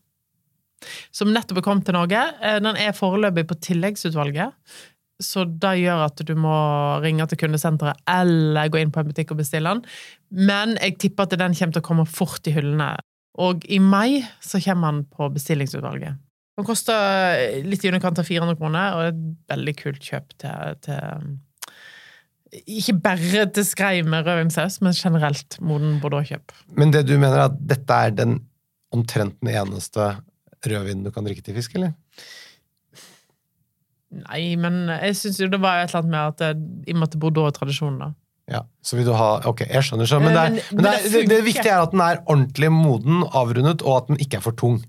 Som 1.12 1.34
nettopp 1.34 1.57
er 1.57 1.65
kommet 1.65 1.86
til 1.86 1.98
Norge. 1.98 2.22
Eh, 2.41 2.60
den 2.60 2.77
er 2.77 2.93
foreløpig 2.93 3.48
på 3.50 3.57
tilleggsutvalget. 3.60 4.53
Så 5.19 5.48
det 5.50 5.79
gjør 5.81 6.05
at 6.05 6.22
du 6.22 6.36
må 6.38 7.01
ringe 7.01 7.25
til 7.25 7.39
kundesenteret 7.41 7.98
eller 8.07 8.69
gå 8.69 8.77
inn 8.84 8.91
på 8.93 9.01
en 9.01 9.10
butikk 9.10 9.31
og 9.34 9.41
bestille 9.41 9.74
den. 9.74 9.84
Men 10.29 10.77
jeg 10.77 11.00
tipper 11.00 11.25
at 11.25 11.39
den 11.39 11.55
kommer 11.57 11.74
til 11.74 11.81
å 11.81 11.88
komme 11.88 12.05
fort 12.05 12.46
i 12.46 12.53
hyllene. 12.53 13.00
Og 13.41 13.65
i 13.65 13.79
mai 13.79 14.22
så 14.41 14.62
kommer 14.62 14.93
den 14.93 15.05
på 15.10 15.34
bestillingsutvalget. 15.34 16.22
Den 16.57 16.65
koster 16.65 17.61
litt 17.69 17.83
i 17.85 17.89
underkant 17.91 18.17
av 18.21 18.25
400 18.25 18.57
kroner, 18.57 18.95
og 18.97 19.09
et 19.11 19.19
veldig 19.53 19.73
kult 19.77 20.01
kjøp 20.01 20.31
til, 20.41 20.77
til 20.87 22.63
Ikke 22.79 22.95
bare 23.03 23.43
til 23.53 23.65
skrei 23.67 23.99
med 24.07 24.25
rødvinssaus, 24.25 24.79
men 24.81 24.95
generelt 24.97 25.59
moden 25.61 25.99
bordeaux-kjøp. 26.01 26.55
Men 26.79 26.93
det 26.95 27.03
du 27.09 27.13
mener 27.19 27.37
er 27.43 27.49
at 27.51 27.59
dette 27.73 27.99
er 28.07 28.15
den 28.17 28.39
omtrent 28.95 29.35
den 29.43 29.51
eneste 29.53 30.15
rødvinen 30.65 31.05
du 31.05 31.11
kan 31.13 31.27
drikke 31.27 31.43
til 31.45 31.55
fisk, 31.59 31.75
eller? 31.77 31.93
Nei, 34.23 34.55
men 34.59 34.85
jeg 34.93 35.17
syns 35.19 35.37
jo 35.43 35.49
det 35.51 35.59
var 35.61 35.81
et 35.83 35.91
eller 35.91 35.99
annet 35.99 36.13
med 36.13 36.21
at 36.23 36.39
det, 36.41 36.51
i 36.87 36.95
og 36.95 37.01
med 37.01 37.09
at 37.11 37.17
Bordeaux 37.21 37.49
er 37.51 37.57
tradisjonen, 37.57 37.99
da. 38.01 38.09
Ja, 38.47 38.61
så 38.81 38.95
vil 38.95 39.03
du 39.09 39.11
ha 39.19 39.25
Ok, 39.49 39.65
jeg 39.67 39.83
skjønner. 39.83 40.07
Så, 40.07 40.21
men 40.23 40.31
det, 40.31 40.39
er, 40.39 40.53
Men- 40.55 40.77
men 40.77 40.85
det 40.85 40.93
er, 40.95 41.09
det, 41.11 41.23
det 41.33 41.39
viktige 41.43 41.73
er 41.73 41.83
at 41.83 41.91
den 41.91 42.01
er 42.05 42.21
ordentlig 42.31 42.69
moden, 42.71 43.25
avrundet, 43.35 43.83
og 43.83 43.97
at 44.01 44.07
den 44.13 44.21
ikke 44.23 44.39
er 44.39 44.45
for 44.45 44.55
tung. 44.57 44.79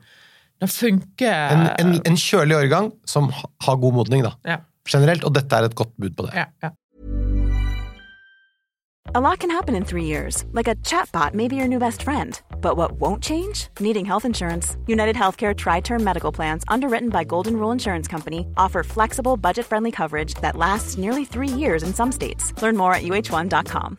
Det 0.60 0.70
funker 0.70 1.54
En, 1.54 1.68
en, 1.78 1.94
en 2.06 2.16
kjølig 2.18 2.56
årgang 2.56 2.92
som 3.06 3.30
har 3.62 3.76
god 3.78 3.92
modning, 4.00 4.24
da. 4.26 4.34
Ja. 4.44 4.56
Generelt, 4.88 5.24
og 5.24 5.34
dette 5.36 5.56
er 5.56 5.68
et 5.68 5.74
godt 5.78 5.92
bud 6.00 6.16
på 6.16 6.26
det. 6.26 6.34
ja, 6.34 6.46
ja. 6.62 6.70
A 9.14 9.20
lot 9.20 9.38
can 9.38 9.50
happen 9.50 9.74
in 9.74 9.84
three 9.86 10.04
years, 10.04 10.44
like 10.52 10.68
a 10.68 10.74
chatbot 10.84 11.32
may 11.32 11.48
be 11.48 11.56
your 11.56 11.66
new 11.68 11.78
best 11.78 12.02
friend. 12.02 12.42
But 12.60 12.76
what 12.76 12.92
won't 13.00 13.22
change? 13.22 13.68
Needing 13.80 14.04
health 14.04 14.26
insurance. 14.26 14.76
United 14.86 15.16
Healthcare 15.16 15.54
Tri 15.56 15.80
Term 15.80 16.04
Medical 16.04 16.30
Plans, 16.30 16.62
underwritten 16.68 17.08
by 17.08 17.24
Golden 17.24 17.56
Rule 17.56 17.72
Insurance 17.72 18.06
Company, 18.06 18.46
offer 18.58 18.82
flexible, 18.82 19.38
budget 19.38 19.64
friendly 19.64 19.90
coverage 19.90 20.34
that 20.42 20.56
lasts 20.56 20.98
nearly 20.98 21.24
three 21.24 21.48
years 21.48 21.82
in 21.82 21.94
some 21.94 22.12
states. 22.12 22.52
Learn 22.60 22.76
more 22.76 22.92
at 22.92 23.02
uh1.com. 23.02 23.98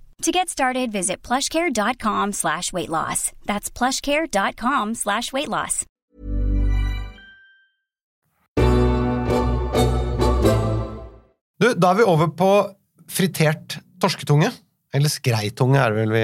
To 0.21 0.31
get 0.31 0.49
started, 0.49 0.91
visit 0.91 1.23
plushcare.com 1.23 2.33
slash 2.33 2.71
weight 2.71 2.89
loss. 2.89 3.31
That's 3.45 3.71
plushcare.com 3.71 4.93
slash 4.93 5.33
weight 5.33 5.47
loss. 5.49 5.85
Du, 11.61 11.67
da 11.77 11.91
er 11.93 11.99
vi 11.99 12.05
over 12.09 12.31
på 12.37 12.49
fritert 13.11 13.77
torsketunge. 14.01 14.49
Eller 14.93 15.11
skreitunge 15.13 15.79
er 15.79 15.93
det 15.93 16.01
vel 16.01 16.13
vi 16.15 16.23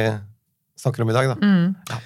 snakker 0.81 1.03
om 1.05 1.11
i 1.11 1.15
dag, 1.15 1.29
da. 1.37 1.99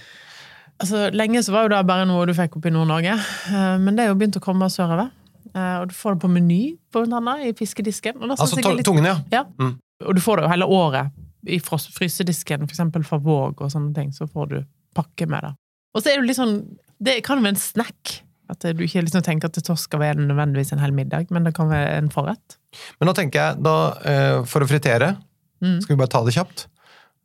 Altså, 0.81 1.07
lenge 1.13 1.41
så 1.45 1.53
var 1.53 1.65
jo 1.65 1.71
det 1.73 1.79
bare 1.89 2.05
noe 2.09 2.25
du 2.29 2.33
fikk 2.37 2.57
opp 2.57 2.65
i 2.65 2.71
Nord-Norge, 2.73 3.13
eh, 3.13 3.73
men 3.81 3.97
det 3.97 4.03
er 4.03 4.09
jo 4.11 4.15
begynt 4.17 4.37
å 4.39 4.41
komme 4.43 4.65
sørover. 4.73 5.11
Eh, 5.53 5.75
Og 5.81 5.89
du 5.91 5.93
får 5.93 6.15
det 6.15 6.21
på 6.23 6.29
meny, 6.33 6.59
blant 6.93 7.13
annet, 7.13 7.43
i 7.49 7.53
fiskedisken. 7.57 8.17
Altså 8.33 8.57
litt- 8.57 8.85
tungen, 8.85 9.05
ja. 9.05 9.17
Ja. 9.31 9.43
Mm. 9.59 9.75
Og 10.07 10.15
du 10.17 10.21
får 10.21 10.37
det 10.37 10.43
jo 10.45 10.49
hele 10.49 10.65
året 10.65 11.11
i 11.47 11.59
frysedisken, 11.59 12.63
eksempel 12.67 13.03
fra 13.07 13.17
Våg 13.17 13.61
og 13.61 13.71
sånne 13.73 13.93
ting, 13.95 14.11
så 14.13 14.27
får 14.29 14.49
du 14.51 14.59
pakke 14.95 15.27
med 15.27 15.41
det. 15.47 15.53
Og 15.95 16.03
så 16.03 16.11
er 16.11 16.19
det 16.21 16.27
litt 16.29 16.37
sånn, 16.39 16.57
det 17.01 17.23
kan 17.25 17.39
jo 17.39 17.43
være 17.47 17.55
en 17.55 17.61
snack, 17.61 18.21
at 18.51 18.65
du 18.75 18.83
ikke 18.83 19.01
liksom 19.05 19.23
tenker 19.23 19.47
at 19.47 19.59
torsk 19.63 19.87
skal 19.87 20.01
være 20.03 20.19
nødvendigvis 20.19 20.73
en 20.75 20.79
hel 20.83 20.91
middag, 20.95 21.29
men 21.31 21.43
det 21.47 21.53
kan 21.55 21.69
være 21.71 21.97
en 22.01 22.09
forrett. 22.11 22.57
Men 22.99 23.07
nå 23.07 23.15
tenker 23.15 23.39
jeg, 23.39 23.63
da, 23.63 23.75
eh, 24.05 24.43
for 24.45 24.61
å 24.61 24.67
fritere, 24.69 25.17
Mm. 25.61 25.79
skal 25.81 25.95
vi 25.95 25.99
bare 25.99 26.09
ta 26.09 26.23
det 26.25 26.33
kjapt. 26.33 26.65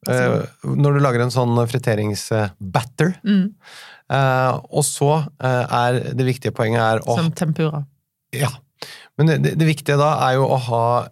Eh, 0.09 0.44
når 0.62 0.92
du 0.94 1.00
lager 1.00 1.22
en 1.22 1.31
sånn 1.31 1.57
friteringsbatter, 1.66 3.14
Mm. 3.24 3.55
eh, 4.11 4.52
og 4.70 4.85
så 4.85 5.26
er 5.40 6.14
det 6.14 6.26
viktige 6.26 6.52
poenget 6.52 6.81
er 6.81 7.00
å 7.00 7.16
Som 7.16 7.33
tempura. 7.33 7.87
Ja. 8.33 8.50
Men 9.16 9.26
det, 9.42 9.57
det, 9.57 9.66
viktige 9.66 9.96
da 9.96 10.29
er 10.29 10.35
jo 10.35 10.46
å 10.46 10.59
ha 10.61 11.09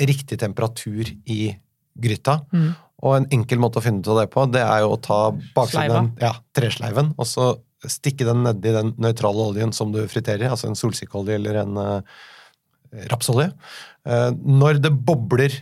riktig 0.00 0.38
temperatur 0.38 1.04
i 1.26 1.54
gryta. 1.98 2.40
Mm. 2.52 2.72
Og 3.02 3.16
en 3.16 3.26
enkel 3.34 3.58
måte 3.62 3.80
å 3.80 3.84
finne 3.84 4.02
ut 4.02 4.10
av 4.12 4.20
det 4.22 4.28
på, 4.30 4.46
det 4.54 4.62
er 4.62 4.84
jo 4.84 4.94
å 4.94 5.00
ta 5.02 5.20
baksiden, 5.56 6.12
ja, 6.22 6.36
tresleiven, 6.54 7.10
og 7.18 7.28
så 7.28 7.52
stikke 7.90 8.26
den 8.28 8.44
nedi 8.46 8.70
den 8.74 8.92
nøytrale 9.02 9.48
oljen 9.50 9.72
som 9.74 9.90
du 9.94 10.04
friterer, 10.10 10.52
altså 10.52 10.70
en 10.70 10.78
solsikkeolje 10.78 11.38
eller 11.40 11.58
en 11.64 11.80
uh, 11.80 12.22
rapsolje. 13.10 13.50
Uh, 14.06 14.30
når 14.38 14.78
det 14.84 14.92
bobler 14.94 15.56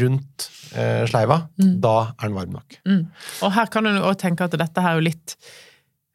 rundt 0.00 0.48
uh, 0.72 1.04
sleiva, 1.10 1.42
da 1.56 1.94
er 2.14 2.30
den 2.30 2.38
varm 2.38 2.56
nok. 2.56 2.78
Mm. 2.88 3.02
Og 3.44 3.56
her 3.58 3.72
kan 3.72 3.84
du 3.84 4.00
òg 4.00 4.16
tenke 4.22 4.48
at 4.48 4.56
dette 4.56 4.84
her 4.84 4.96
er 4.96 5.00
jo 5.02 5.08
litt 5.10 5.36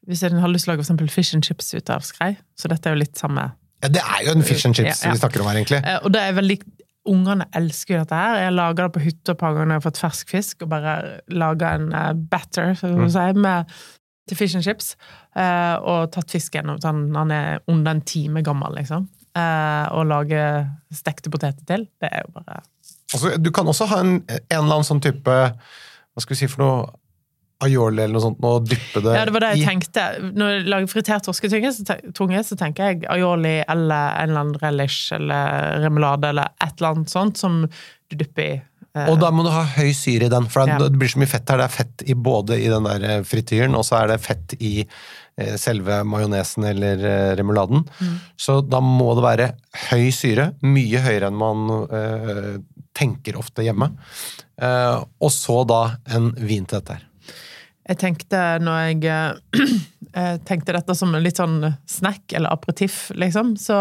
Hvis 0.10 0.24
en 0.26 0.42
har 0.42 0.50
lyst 0.50 0.66
til 0.66 0.74
å 0.74 0.80
lage 0.80 0.88
for 0.88 1.14
fish 1.14 1.36
and 1.38 1.46
chips 1.46 1.76
ut 1.78 1.90
av 1.94 2.02
skrei, 2.02 2.34
så 2.58 2.72
dette 2.72 2.90
er 2.90 2.96
jo 2.96 3.04
litt 3.04 3.20
samme 3.22 3.52
Ja, 3.84 3.92
det 3.94 4.02
er 4.02 4.24
jo 4.26 4.34
en 4.34 4.42
fish 4.42 4.66
and 4.66 4.74
chips 4.74 5.04
Ja, 5.04 5.12
ja. 5.12 5.14
vi 5.14 5.22
snakker 5.22 5.44
om 5.44 5.52
her, 5.52 5.62
egentlig. 5.62 5.84
Og 6.02 6.10
det 6.16 6.24
er 6.26 6.34
veldig 6.40 6.58
Ungene 7.10 7.48
elsker 7.58 7.96
jo 7.96 8.02
dette 8.04 8.14
her. 8.20 8.36
Jeg 8.44 8.54
lager 8.54 8.84
det 8.88 8.94
på 8.94 9.02
hytta 9.02 9.34
på 9.34 9.50
når 9.56 9.64
jeg 9.72 9.80
har 9.80 9.86
fått 9.88 10.02
fersk 10.04 10.30
fisk, 10.30 10.62
og 10.62 10.70
bare 10.70 10.94
lager 11.34 11.80
en 11.80 11.94
eh, 11.98 12.12
batter 12.14 12.76
så 12.78 12.92
Mm. 12.92 13.06
å 13.08 13.10
si, 13.10 13.40
med, 13.40 13.72
til 14.30 14.38
fish 14.38 14.56
and 14.56 14.64
chips. 14.64 14.96
eh, 15.36 15.76
og 15.82 16.12
tatt 16.12 16.30
fisken, 16.30 16.70
og 16.70 16.80
sånn, 16.84 17.16
han 17.16 17.32
er 17.32 17.60
under 17.68 17.92
en 17.92 18.02
time 18.02 18.44
gammel, 18.44 18.76
liksom. 18.76 19.08
eh, 19.36 19.88
og 19.96 20.06
lage 20.08 20.42
stekte 20.94 21.32
poteter 21.32 21.64
til. 21.66 21.88
Det 22.02 22.10
er 22.12 22.22
jo 22.28 22.34
bare 22.40 22.62
Altså, 23.14 23.38
du 23.38 23.50
kan 23.52 23.66
også 23.68 23.86
ha 23.88 24.00
en, 24.00 24.24
en 24.30 24.40
eller 24.52 24.76
annen 24.78 24.84
sånn 24.88 25.02
type 25.04 25.26
Hva 25.28 26.22
skal 26.22 26.36
vi 26.36 26.40
si 26.40 26.48
for 26.48 26.62
noe 26.64 26.86
aioli 27.62 28.02
eller 28.04 28.16
noe 28.18 28.24
sånt, 28.24 28.40
og 28.48 28.66
dyppe 28.70 29.02
det 29.06 29.12
i 29.14 29.18
Ja, 29.20 29.26
det 29.30 29.34
var 29.36 29.44
det 29.46 29.52
jeg 29.56 29.62
i. 29.62 29.68
tenkte. 29.70 30.06
Når 30.38 30.52
jeg 30.56 30.66
lager 30.74 30.88
fritert 30.92 31.24
torsketunge, 31.28 31.72
så, 31.78 32.00
tunge, 32.18 32.42
så 32.48 32.58
tenker 32.60 32.90
jeg 32.92 33.06
aioli 33.14 33.56
eller 33.70 34.18
en 34.24 34.30
eller 34.30 34.42
annen 34.46 34.60
relish 34.64 35.14
eller 35.18 35.80
remoulade 35.86 36.30
eller 36.34 36.52
et 36.62 36.74
eller 36.80 36.92
annet 36.96 37.10
sånt 37.14 37.38
som 37.42 37.64
du 38.12 38.16
dypper 38.20 38.44
i. 38.44 38.62
eh, 38.96 39.08
Og 39.08 39.20
da 39.22 39.30
må 39.32 39.44
du 39.46 39.50
ha 39.54 39.64
høy 39.78 39.94
syre 39.96 40.26
i 40.28 40.34
den, 40.34 40.48
for 40.52 40.68
Ja. 40.68 40.78
det 40.82 40.92
blir 41.00 41.08
så 41.14 41.20
mye 41.22 41.30
fett 41.32 41.48
her. 41.50 41.58
Det 41.62 41.70
er 41.70 41.76
fett 41.78 42.04
i 42.10 42.14
både 42.14 42.58
i 42.60 42.68
den 42.68 42.84
der 42.84 43.04
eh, 43.10 43.24
frityren, 43.24 43.76
og 43.78 43.86
så 43.88 44.02
er 44.04 44.08
det 44.12 44.20
fett 44.22 44.56
i 44.60 44.86
eh, 45.38 45.56
selve 45.56 46.02
majonesen 46.04 46.66
eller 46.68 47.36
remuladen. 47.40 47.86
Mm. 48.02 48.18
Så 48.38 48.60
da 48.68 48.82
må 48.84 49.14
det 49.16 49.24
være 49.24 49.48
høy 49.92 50.10
syre, 50.12 50.50
mye 50.62 51.00
høyere 51.06 51.30
enn 51.32 51.40
man 51.40 51.64
eh, 51.88 52.58
tenker 52.94 53.38
ofte 53.40 53.64
hjemme. 53.64 53.94
Eh, 54.62 54.98
og 55.24 55.32
så 55.32 55.62
da 55.66 55.96
en 56.14 56.34
vin 56.36 56.66
til 56.68 56.82
dette 56.82 56.98
her. 57.00 57.08
Jeg 57.90 57.98
tenkte 58.02 58.42
når 58.62 58.82
jeg 58.92 59.02
jeg 60.12 60.42
tenkte 60.48 60.76
dette 60.76 60.96
som 60.98 61.14
en 61.16 61.24
litt 61.24 61.40
sånn 61.40 61.64
snack 61.90 62.34
eller 62.36 62.52
aperitiff, 62.54 63.10
liksom, 63.16 63.56
så 63.60 63.78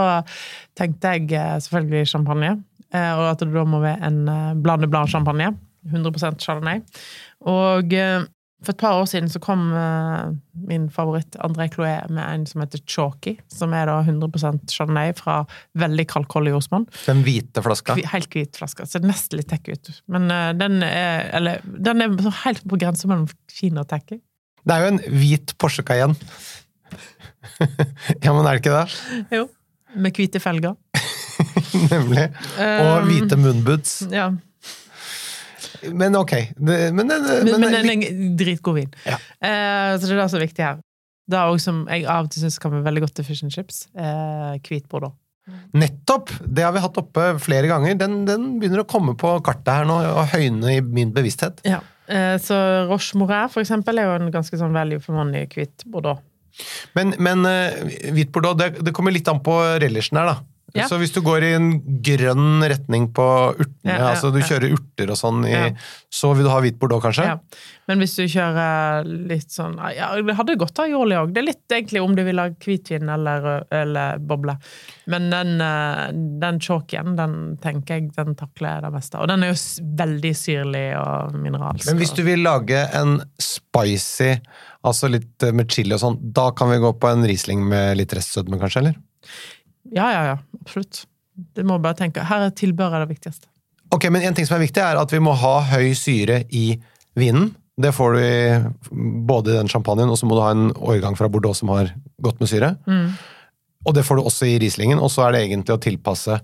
tenkte 0.78 1.16
jeg 1.16 1.32
eh, 1.34 1.56
selvfølgelig 1.64 2.10
champagne. 2.12 2.52
eh, 2.94 3.12
Og 3.18 3.26
at 3.32 3.42
det 3.42 3.50
da 3.52 3.64
må 3.66 3.82
være 3.82 4.06
en 4.06 4.20
eh, 4.30 4.52
blande 4.54 4.88
blanc 4.90 5.10
champagne. 5.10 5.52
100% 5.90 6.42
chardonnay. 6.44 6.82
Og 7.48 7.94
eh, 7.96 8.20
For 8.60 8.74
et 8.74 8.80
par 8.82 8.98
år 9.00 9.06
siden 9.08 9.30
så 9.32 9.40
kom 9.40 9.70
uh, 9.72 10.34
min 10.68 10.90
favoritt 10.92 11.36
André 11.40 11.68
Cloé 11.72 11.94
med 12.12 12.20
en 12.26 12.42
som 12.46 12.60
heter 12.60 12.82
Chalky, 12.84 13.36
som 13.48 13.72
er 13.72 13.86
da 13.88 13.94
100% 14.04 14.66
Chardonnay 14.68 15.14
fra 15.16 15.38
veldig 15.80 16.04
kalkholdig 16.12 16.52
jordsmonn. 16.52 16.84
Den 17.06 17.22
hvite 17.24 17.62
flaska. 17.64 17.96
Kvi- 17.96 18.04
Helt 18.12 18.28
hvit 18.36 18.58
flaske. 18.60 18.84
Ser 18.90 19.00
nesten 19.08 19.40
litt 19.40 19.48
tech 19.48 19.64
ut. 19.72 19.88
Men 20.12 20.28
uh, 20.28 20.50
den 20.60 20.82
er 20.84 21.30
Eller 21.40 21.64
den 21.64 22.04
er 22.04 22.12
så 22.26 22.34
helt 22.44 22.66
på 22.68 22.76
grensa 22.82 23.08
mellom 23.08 23.30
Kina 23.48 23.80
og 23.86 23.88
tacky. 23.94 24.20
Det 24.60 24.76
er 24.76 24.84
jo 24.84 24.92
en 24.92 25.00
hvit 25.16 25.54
Porsche 25.56 25.82
Cayenne. 25.88 26.18
ja, 28.24 28.32
men 28.34 28.44
er 28.44 28.52
det 28.52 28.60
ikke 28.60 28.76
det? 28.76 29.26
Jo. 29.38 29.46
Med 29.96 30.14
hvite 30.20 30.40
felger. 30.42 30.76
Nemlig. 31.94 32.28
Og 32.60 32.90
Um, 33.00 33.08
hvite 33.08 33.36
munnboots. 33.40 33.94
Ja. 34.12 34.28
Men 35.88 36.16
ok. 36.18 36.34
Men, 36.58 36.94
Men, 36.96 37.08
men, 37.08 37.50
men 37.62 37.74
den 37.74 37.90
er 37.94 38.12
dritgod 38.38 38.78
vin. 38.80 38.92
Ja. 39.06 39.18
Eh, 39.40 39.96
så 39.96 40.06
det 40.06 40.14
er 40.14 40.22
det 40.22 40.30
som 40.32 40.40
er 40.40 40.46
viktig 40.46 40.66
her. 40.66 40.80
Det 41.30 41.38
er 41.38 41.52
også 41.52 41.70
som 41.70 41.82
jeg 41.90 42.06
av 42.10 42.26
og 42.26 42.32
til 42.34 42.44
syns 42.44 42.58
kan 42.62 42.72
være 42.74 42.86
veldig 42.88 43.04
godt 43.06 43.18
til 43.20 43.26
fish 43.28 43.46
and 43.46 43.54
chips. 43.54 43.84
Eh, 43.94 44.56
hvit 44.66 44.88
bordeaux. 44.90 45.14
Nettopp! 45.74 46.30
Det 46.46 46.62
har 46.62 46.74
vi 46.74 46.82
hatt 46.82 46.98
oppe 47.00 47.26
flere 47.42 47.70
ganger. 47.70 47.96
Den, 47.98 48.24
den 48.28 48.50
begynner 48.60 48.84
å 48.84 48.88
komme 48.88 49.16
på 49.18 49.32
kartet 49.46 49.72
her 49.80 49.88
nå 49.88 49.98
og 50.10 50.34
høyne 50.34 50.76
i 50.76 50.80
min 50.84 51.14
bevissthet. 51.14 51.62
Ja. 51.66 51.80
Eh, 52.10 52.36
så 52.42 52.56
Roche 52.90 53.18
Moret, 53.18 53.52
for 53.54 53.62
eksempel, 53.62 53.98
er 53.98 54.08
jo 54.08 54.18
en 54.18 54.34
ganske 54.34 54.58
sånn 54.58 54.74
value 54.74 55.02
for 55.02 55.16
money 55.18 55.46
hvit 55.50 55.86
bordeaux. 55.90 56.22
Men, 56.98 57.14
men 57.22 57.46
uh, 57.46 57.90
hvit 58.10 58.32
bordeaux, 58.34 58.58
det, 58.58 58.72
det 58.82 58.94
kommer 58.94 59.14
litt 59.14 59.28
an 59.30 59.38
på 59.46 59.54
relishen 59.80 60.18
her, 60.18 60.32
da. 60.32 60.49
Ja. 60.76 60.86
Så 60.90 60.98
hvis 61.00 61.12
du 61.14 61.20
går 61.24 61.44
i 61.46 61.52
en 61.56 61.70
grønn 62.04 62.62
retning 62.62 63.08
på 63.16 63.26
urtene, 63.56 63.96
Ja, 63.96 64.12
altså 64.12 64.30
du 64.34 64.38
kjører 64.38 64.74
urter 64.76 65.10
og 65.10 65.18
sånn, 65.18 65.42
i, 65.48 65.72
så 66.12 66.32
vil 66.36 66.46
du 66.46 66.50
ha 66.52 66.60
hvit 66.62 66.78
bordeaux, 66.80 67.02
kanskje? 67.02 67.26
Men 67.90 68.02
hvis 68.02 68.14
du 68.18 68.22
kjører 68.30 69.08
litt 69.08 69.50
sånn 69.50 69.74
ja, 69.96 70.12
Det 70.14 70.36
hadde 70.38 70.54
gått 70.60 70.78
av 70.78 70.90
jåli 70.90 71.16
òg. 71.18 71.32
Det 71.34 71.42
er 71.42 71.48
litt 71.48 71.74
egentlig 71.74 72.02
om 72.04 72.14
du 72.14 72.22
vil 72.26 72.38
ha 72.38 72.46
hvitvin 72.52 73.10
eller, 73.10 73.48
eller 73.74 74.20
boble. 74.22 74.54
Men 75.10 75.30
den, 75.32 75.52
eh, 75.64 76.04
den 76.42 76.60
chalkien, 76.62 77.16
den 77.18 77.36
tenker 77.62 77.98
jeg 77.98 78.12
den 78.14 78.36
takler 78.38 78.84
det 78.84 78.92
meste. 78.94 79.18
Og 79.18 79.30
den 79.30 79.42
er 79.42 79.52
jo 79.52 79.58
veldig 79.98 80.34
syrlig 80.38 80.86
og 81.00 81.34
mineralsk. 81.40 81.88
Men 81.90 82.02
hvis 82.02 82.14
du 82.14 82.22
vil 82.26 82.44
lage 82.46 82.84
en 82.96 83.18
spicy, 83.42 84.36
altså 84.86 85.10
litt 85.10 85.50
med 85.56 85.70
chili 85.72 85.96
og 85.96 86.04
sånn, 86.04 86.20
da 86.36 86.50
kan 86.56 86.70
vi 86.70 86.78
gå 86.82 86.94
på 87.00 87.10
en 87.10 87.26
Riesling 87.26 87.64
med 87.66 87.98
litt 87.98 88.14
restsødme, 88.16 88.60
kanskje? 88.62 88.84
eller? 88.84 89.00
Ja, 89.94 90.10
ja, 90.14 90.22
ja. 90.32 90.36
Absolutt. 90.60 91.04
Det 91.56 91.64
må 91.66 91.78
bare 91.82 91.96
tenke. 91.98 92.24
Her 92.28 92.46
er 92.46 92.54
tilbehøret 92.56 93.06
det 93.06 93.14
viktigste. 93.16 93.48
Ok, 93.94 94.06
men 94.12 94.22
en 94.22 94.36
ting 94.36 94.46
som 94.46 94.58
er 94.58 94.64
viktig, 94.66 94.82
er 94.84 95.00
at 95.00 95.10
vi 95.12 95.18
må 95.22 95.32
ha 95.40 95.56
høy 95.72 95.90
syre 95.98 96.44
i 96.54 96.76
vinen. 97.18 97.50
Det 97.80 97.90
får 97.96 98.12
du 98.14 98.20
i 98.20 99.10
både 99.26 99.54
i 99.54 99.58
den 99.58 99.70
champagnen, 99.72 100.10
og 100.12 100.18
så 100.20 100.28
må 100.28 100.36
du 100.36 100.42
ha 100.44 100.50
en 100.54 100.68
årgang 100.76 101.16
fra 101.18 101.30
Bordeaux 101.32 101.58
som 101.58 101.72
har 101.72 101.90
godt 102.22 102.42
med 102.42 102.50
syre. 102.50 102.74
Og 103.88 103.94
det 103.96 104.04
får 104.04 104.20
du 104.20 104.26
også 104.28 104.46
i 104.50 104.58
Rieslingen, 104.60 105.00
og 105.00 105.08
så 105.10 105.24
er 105.26 105.32
det 105.34 105.44
egentlig 105.46 105.74
å 105.74 105.80
tilpasse 105.80 106.36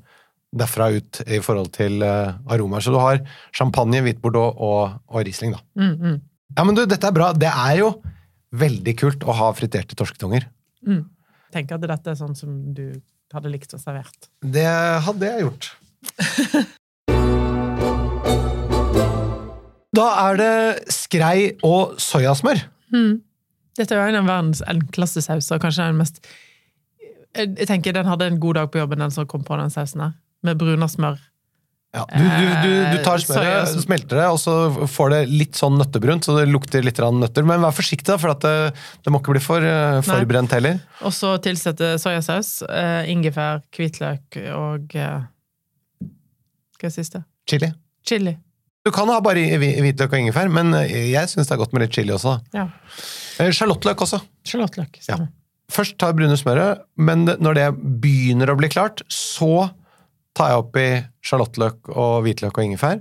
derfra 0.57 0.89
ut 0.95 1.21
i 1.27 1.39
forhold 1.45 1.69
til 1.75 2.01
eh, 2.07 2.33
aromaer. 2.49 2.81
Så 2.81 2.95
du 2.95 2.97
har 3.03 3.21
champagne, 3.55 4.01
hvit 4.07 4.23
Bordeaux 4.23 4.57
og, 4.57 4.95
og 5.13 5.27
Riesling, 5.27 5.53
da. 5.53 5.61
Mm, 5.77 5.93
mm, 6.01 6.21
Ja, 6.57 6.65
men 6.65 6.79
du, 6.79 6.87
dette 6.89 7.11
er 7.11 7.13
bra. 7.13 7.33
Det 7.37 7.51
er 7.51 7.83
jo 7.83 7.91
veldig 8.57 8.95
kult 8.97 9.27
å 9.29 9.35
ha 9.37 9.51
friterte 9.59 9.99
torsketunger. 9.99 10.49
mm. 10.87 11.05
Tenk 11.55 11.71
at 11.73 11.85
dette 11.85 12.11
er 12.11 12.17
sånn 12.19 12.35
som 12.37 12.57
du 12.75 12.97
hadde 13.35 13.51
likt 13.51 13.75
å 13.75 13.81
servert. 13.81 14.29
Det 14.41 14.67
hadde 15.07 15.31
jeg 15.33 15.47
gjort. 15.47 15.71
Da 19.97 20.07
er 20.27 20.37
det 20.37 20.93
skrei 20.93 21.55
og 21.65 21.95
soyasmør. 22.03 22.59
Dette 23.77 23.95
er 23.95 23.97
jo 23.97 24.11
en 24.11 24.19
av 24.19 24.29
verdens 24.29 24.61
enkleste 24.69 25.23
sauser. 25.25 25.61
Kanskje 25.63 25.87
den 25.89 26.01
mest 26.01 26.21
jeg, 27.37 27.69
tenker 27.69 27.93
den 27.93 28.09
hadde 28.09 28.29
en 28.31 28.41
god 28.41 28.59
dag 28.59 28.71
på 28.73 28.81
jobben, 28.81 29.03
den 29.03 29.13
som 29.13 29.27
kom 29.29 29.45
på 29.45 29.57
den 29.61 29.73
sausen 29.73 30.05
her. 30.07 30.13
Med 30.45 30.59
bruna 30.61 30.89
smør. 30.89 31.19
Ja, 31.97 32.03
du, 32.13 32.23
du, 32.23 32.49
du, 32.63 32.73
du 32.93 32.99
tar 33.07 33.17
Eh, 33.17 33.25
smøret, 33.25 33.69
soya- 33.71 33.83
smelter 33.87 34.19
det, 34.21 34.27
og 34.29 34.37
så 34.43 34.55
får 34.93 35.13
det 35.15 35.21
litt 35.33 35.57
sånn 35.57 35.79
nøttebrunt, 35.81 36.27
så 36.29 36.35
det 36.37 36.47
lukter 36.51 36.85
litt 36.85 36.99
nøtter. 37.01 37.47
Men 37.49 37.63
vær 37.65 37.73
forsiktig, 37.73 38.11
da, 38.11 38.19
for 38.21 38.35
det, 38.45 38.53
det 39.07 39.13
må 39.15 39.23
ikke 39.23 39.33
bli 39.37 39.43
for 39.45 39.65
eh, 39.65 40.03
forbrent 40.05 40.53
heller. 40.53 40.83
Og 41.09 41.15
så 41.17 41.33
tilsette 41.41 41.95
soyasaus, 42.03 42.59
eh, 42.69 43.09
ingefær, 43.15 43.63
hvitløk 43.77 44.37
og 44.53 44.93
eh, 45.01 45.25
Hva 46.77 46.91
er 46.91 46.93
siste? 46.93 47.23
Chili. 47.49 47.71
Chili. 48.07 48.37
Du 48.87 48.93
kan 48.95 49.09
ha 49.11 49.17
bare 49.25 49.41
hvitløk 49.59 50.13
og 50.13 50.21
ingefær, 50.21 50.51
men 50.53 50.75
eh, 50.83 51.09
jeg 51.15 51.33
syns 51.33 51.49
det 51.49 51.57
er 51.57 51.63
godt 51.65 51.73
med 51.75 51.87
litt 51.87 51.97
chili 51.97 52.13
også. 52.15 52.37
Ja. 52.55 52.69
Eh, 53.41 53.49
Sjalottløk 53.57 54.05
også. 54.05 54.21
Sjalottløk. 54.47 55.01
stemmer. 55.03 55.33
Først 55.73 55.97
tar 55.99 56.13
jeg 56.13 56.21
brune 56.21 56.37
smøret, 56.39 56.85
men 57.01 57.25
når 57.43 57.57
det 57.59 57.65
begynner 58.05 58.53
å 58.53 58.59
bli 58.61 58.69
klart, 58.71 59.01
så 59.11 59.71
tar 60.37 60.53
jeg 60.53 60.63
oppi 60.63 60.87
sjalottløk 61.25 61.91
og 61.95 62.21
hvitløk 62.27 62.61
og 62.61 62.69
ingefær. 62.69 63.01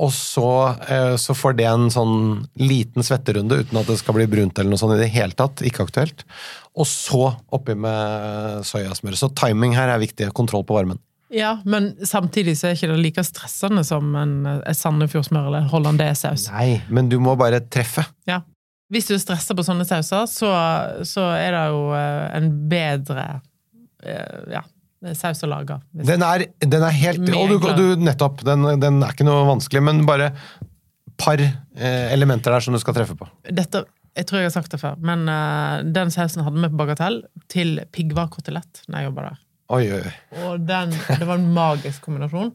Og 0.00 0.08
så, 0.16 0.72
eh, 0.88 1.14
så 1.20 1.34
får 1.36 1.56
det 1.58 1.66
en 1.68 1.90
sånn 1.92 2.46
liten 2.56 3.04
svetterunde 3.04 3.58
uten 3.60 3.76
at 3.76 3.90
det 3.90 3.98
skal 4.00 4.16
bli 4.16 4.26
brunt 4.30 4.56
eller 4.56 4.72
noe 4.72 4.80
sånt 4.80 4.96
i 4.96 5.02
det 5.02 5.10
hele 5.12 5.36
tatt. 5.36 5.60
Ikke 5.68 5.84
aktuelt. 5.84 6.24
Og 6.72 6.88
så 6.88 7.34
oppi 7.52 7.76
med 7.76 8.64
soyasmør. 8.64 9.18
Så 9.20 9.28
timing 9.36 9.76
her 9.76 9.92
er 9.92 10.00
viktig. 10.00 10.30
Kontroll 10.32 10.64
på 10.64 10.78
varmen. 10.78 11.00
Ja, 11.32 11.58
men 11.64 11.92
samtidig 12.04 12.58
så 12.60 12.68
er 12.68 12.76
ikke 12.76 12.90
det 12.90 13.00
like 13.00 13.24
stressende 13.24 13.84
som 13.88 14.10
en, 14.20 14.34
Sandefjordsmør 14.76 15.48
eller 15.48 15.68
hollandésaus. 15.70 16.50
Nei, 16.52 16.82
men 16.92 17.08
du 17.08 17.18
må 17.24 17.36
bare 17.40 17.62
treffe. 17.72 18.04
Ja. 18.28 18.42
Hvis 18.92 19.08
du 19.08 19.14
er 19.16 19.22
stressa 19.22 19.56
på 19.56 19.64
sånne 19.64 19.86
sauser, 19.88 20.26
så, 20.28 20.50
så 21.08 21.30
er 21.32 21.54
det 21.56 21.62
jo 21.72 21.86
eh, 21.96 22.26
en 22.36 22.50
bedre 22.68 23.24
eh, 24.04 24.52
ja, 24.52 24.60
saus 25.18 25.42
å 25.42 25.50
lage. 25.50 25.78
av. 25.78 26.04
Den 26.10 26.22
er, 26.26 26.46
den 26.62 26.84
er 26.86 26.98
helt 26.98 27.32
Og 27.32 27.56
du, 27.56 27.70
du, 27.78 28.04
nettopp. 28.06 28.44
Den, 28.46 28.68
den 28.82 29.00
er 29.02 29.16
ikke 29.16 29.26
noe 29.26 29.46
vanskelig, 29.48 29.82
men 29.84 30.04
bare 30.08 30.32
par 31.22 31.42
eh, 31.42 32.12
elementer 32.12 32.54
der 32.54 32.64
som 32.64 32.74
du 32.74 32.80
skal 32.82 32.96
treffe 32.96 33.16
på. 33.18 33.28
Dette, 33.48 33.84
jeg 34.16 34.28
tror 34.28 34.42
jeg 34.42 34.50
har 34.50 34.56
sagt 34.56 34.74
det 34.74 34.80
før, 34.82 34.98
men 35.04 35.24
uh, 35.30 35.80
den 35.86 36.12
sausen 36.12 36.44
hadde 36.44 36.60
vi 36.60 36.70
på 36.72 36.80
Bagatell 36.82 37.22
til 37.52 37.78
piggvarkotelett 37.94 38.84
når 38.88 38.98
jeg 38.98 39.10
jobba 39.10 39.26
der. 39.30 39.40
Oi, 39.72 39.84
oi. 39.88 40.14
Og 40.44 40.64
den, 40.68 40.90
det 40.92 41.24
var 41.24 41.38
en 41.38 41.52
magisk 41.54 42.04
kombinasjon. 42.04 42.50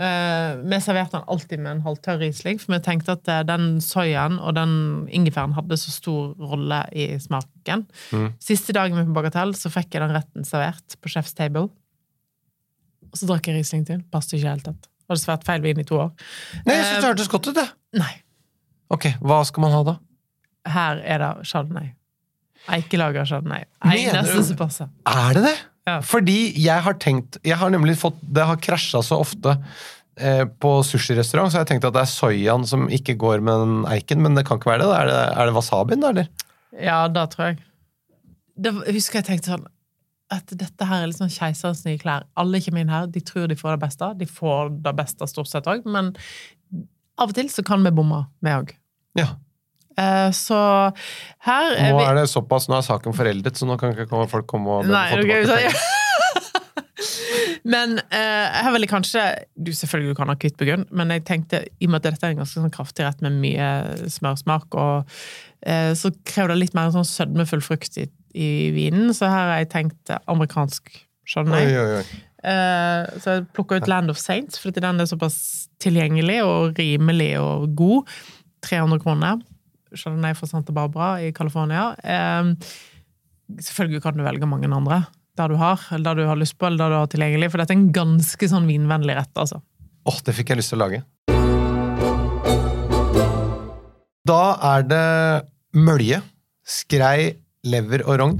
Uh, 0.00 0.62
vi 0.64 0.78
serverte 0.82 1.18
den 1.18 1.28
alltid 1.30 1.60
med 1.60 1.74
en 1.74 1.84
halvtørr 1.84 2.22
Riesling, 2.22 2.58
for 2.62 2.72
vi 2.72 2.80
tenkte 2.86 3.18
at 3.18 3.28
uh, 3.30 3.42
den 3.46 3.76
soyaen 3.84 4.40
og 4.40 4.56
den 4.56 4.74
ingefæren 5.12 5.54
hadde 5.58 5.78
så 5.80 5.92
stor 5.92 6.32
rolle 6.40 6.80
i 6.96 7.12
smaken. 7.20 7.84
Siste 8.42 8.74
dagen 8.76 8.96
vi 8.96 9.06
på 9.10 9.16
Bagatell, 9.18 9.52
så 9.58 9.72
fikk 9.72 9.92
jeg 9.94 10.06
den 10.06 10.16
retten 10.16 10.48
servert 10.48 10.96
på 11.02 11.12
Chef's 11.12 11.36
Table. 11.36 11.68
Og 13.14 13.20
så 13.20 13.28
drakk 13.30 13.46
jeg 13.46 13.60
Riesling 13.60 13.84
til. 13.86 14.00
Passet 14.10 14.40
ikke 14.40 14.50
helt 14.50 14.66
tatt. 14.66 14.88
Hadde 15.06 15.22
svært 15.22 15.44
feil 15.46 15.62
vin 15.62 15.78
i 15.78 15.86
to 15.86 16.00
år. 16.02 16.08
Nei, 16.66 16.74
jeg 16.74 16.86
syns 16.88 16.96
det 16.96 17.04
Eh, 17.04 17.10
hørtes 17.12 17.28
godt 17.30 17.46
ut, 17.52 17.54
det. 17.60 17.66
Nei. 18.00 18.10
Ok, 18.90 19.06
hva 19.22 19.38
skal 19.46 19.62
man 19.62 19.74
ha 19.76 19.82
da? 19.86 19.94
Her 20.74 20.98
er 21.04 21.22
det 21.22 21.46
chardonnay. 21.46 21.92
Eikelager 22.74 23.28
chardonnay. 23.28 23.68
Eneste 23.84 24.42
som 24.48 24.58
passer. 24.58 24.90
Er 25.06 25.36
det 25.36 25.44
det? 25.46 25.54
Ja. 25.84 25.98
Fordi 26.00 26.38
jeg 26.56 26.80
har 26.80 26.94
tenkt 26.96 27.36
Jeg 27.44 27.58
har 27.60 27.68
nemlig 27.68 27.98
fått 28.00 28.16
Det 28.24 28.40
har 28.48 28.56
krasja 28.56 29.02
så 29.04 29.18
ofte 29.20 29.52
eh, 30.16 30.46
på 30.48 30.70
sushirestaurant, 30.88 31.52
så 31.52 31.58
jeg 31.58 31.66
har 31.66 31.68
tenkt 31.68 31.84
at 31.84 31.92
det 31.92 32.00
er 32.06 32.08
soyaen 32.08 32.64
som 32.66 32.86
ikke 32.88 33.18
går 33.20 33.44
med 33.44 33.60
den 33.60 33.76
eiken, 33.92 34.22
men 34.24 34.34
det 34.34 34.46
kan 34.48 34.58
ikke 34.58 34.72
være 34.72 34.86
det. 34.86 34.96
Er 34.96 35.10
det, 35.12 35.20
er 35.36 35.50
det 35.50 35.54
wasabien, 35.58 36.00
da, 36.00 36.14
eller? 36.14 36.48
Ja, 36.80 36.98
da 37.12 37.26
tror 37.28 37.50
jeg. 37.52 37.60
Det, 38.56 38.72
husker 38.96 39.20
jeg 39.20 39.28
tenkte 39.28 39.52
sånn 39.52 39.68
at 40.32 40.52
dette 40.56 40.88
her 40.88 41.02
er 41.02 41.10
litt 41.10 41.20
sånn 41.20 41.32
keiserens 41.32 41.84
nye 41.84 42.00
klær. 42.00 42.24
Alle 42.40 42.60
kommer 42.64 42.84
inn 42.84 42.92
her, 42.92 43.08
de 43.12 43.20
tror 43.24 43.48
de 43.50 43.58
får 43.58 43.76
det 43.76 43.82
beste. 43.84 44.10
De 44.20 44.28
får 44.28 44.72
det 44.84 44.94
beste 44.96 45.28
stort 45.30 45.50
sett 45.50 45.68
òg, 45.70 45.84
men 45.84 46.14
av 47.20 47.30
og 47.30 47.36
til 47.36 47.50
så 47.52 47.64
kan 47.66 47.84
vi 47.84 47.92
bomme, 47.94 48.24
vi 48.44 48.54
òg. 48.54 48.72
Ja. 49.18 49.34
Eh, 49.94 50.30
så 50.34 50.56
her 51.46 51.74
er 51.76 51.92
Nå 51.94 52.00
er 52.02 52.16
det 52.18 52.24
såpass, 52.32 52.66
nå 52.70 52.80
er 52.80 52.86
saken 52.86 53.14
foreldet, 53.14 53.58
så 53.58 53.68
nå 53.68 53.76
kan 53.78 53.94
ikke 53.94 54.24
folk 54.30 54.48
komme 54.50 54.80
og 54.80 54.88
Nei, 54.90 55.06
få 55.12 55.20
tilbake 55.22 55.52
penger. 55.52 55.84
Men 57.74 57.96
eh, 58.12 58.56
her 58.60 58.72
ville 58.74 58.88
kanskje 58.90 59.22
Du 59.56 59.70
selvfølgelig 59.72 60.16
kan 60.18 60.28
ha 60.28 60.36
kvitt 60.40 60.58
på 60.60 60.66
grunn, 60.68 60.84
men 60.92 61.12
jeg 61.14 61.24
tenkte 61.28 61.62
i 61.64 61.86
og 61.86 61.94
med 61.94 62.02
at 62.02 62.10
dette 62.10 62.26
er 62.26 62.34
en 62.34 62.42
ganske 62.42 62.60
sånn 62.60 62.74
kraftig 62.74 63.06
rett 63.06 63.22
med 63.24 63.38
mye 63.40 63.68
smørsmak, 64.12 64.74
og 64.76 65.14
eh, 65.64 65.92
så 65.96 66.12
krever 66.26 66.52
det 66.52 66.60
litt 66.60 66.76
mer 66.76 66.90
en 66.90 66.98
sånn 66.98 67.08
sødmefull 67.08 67.62
frukt 67.64 67.96
i, 68.02 68.08
i 68.34 68.70
vinen, 68.74 69.12
så 69.14 69.30
her 69.30 69.50
har 69.50 69.60
jeg 69.62 69.72
tenkt 69.72 70.14
amerikansk 70.30 70.90
chardonnay. 71.28 71.70
Oi, 71.70 71.80
oi, 71.80 71.98
oi. 72.02 72.22
Uh, 72.44 73.08
så 73.22 73.38
jeg 73.38 73.46
plukka 73.56 73.78
ut 73.80 73.88
Land 73.88 74.12
of 74.12 74.20
Saints, 74.20 74.58
fordi 74.60 74.82
den 74.84 75.00
er 75.00 75.08
såpass 75.08 75.36
tilgjengelig 75.80 76.42
og 76.44 76.76
rimelig 76.80 77.32
og 77.40 77.70
god. 77.78 78.10
300 78.66 79.00
kroner. 79.00 79.40
Chardonnay 79.94 80.34
fra 80.36 80.48
Santa 80.50 80.74
Barbara 80.76 81.22
i 81.24 81.30
California. 81.36 81.92
Uh, 82.04 82.52
selvfølgelig 83.60 84.02
kan 84.04 84.18
du 84.18 84.24
velge 84.26 84.48
mange 84.50 84.68
andre. 84.68 85.04
Der 85.38 85.50
du 85.50 85.56
har, 85.58 85.80
eller 85.90 86.12
der 86.12 86.20
du 86.20 86.28
har 86.28 86.38
lyst 86.38 86.58
på, 86.58 86.68
eller 86.68 86.84
der 86.84 86.92
du 86.92 86.98
har 87.00 87.08
tilgjengelig. 87.10 87.50
For 87.50 87.62
dette 87.62 87.74
er 87.74 87.80
en 87.80 87.94
ganske 87.94 88.50
sånn 88.50 88.68
vinvennlig 88.70 89.16
rett, 89.18 89.32
altså. 89.40 89.62
Åh, 90.04 90.20
det 90.26 90.36
fikk 90.36 90.52
jeg 90.52 90.60
lyst 90.60 90.74
til 90.74 90.82
å 90.82 90.84
lage. 90.84 91.00
Da 94.28 94.42
er 94.74 94.84
det 94.88 95.06
mølje, 95.76 96.20
skrei, 96.64 97.34
lever 97.64 98.04
og 98.06 98.18
rogn. 98.20 98.38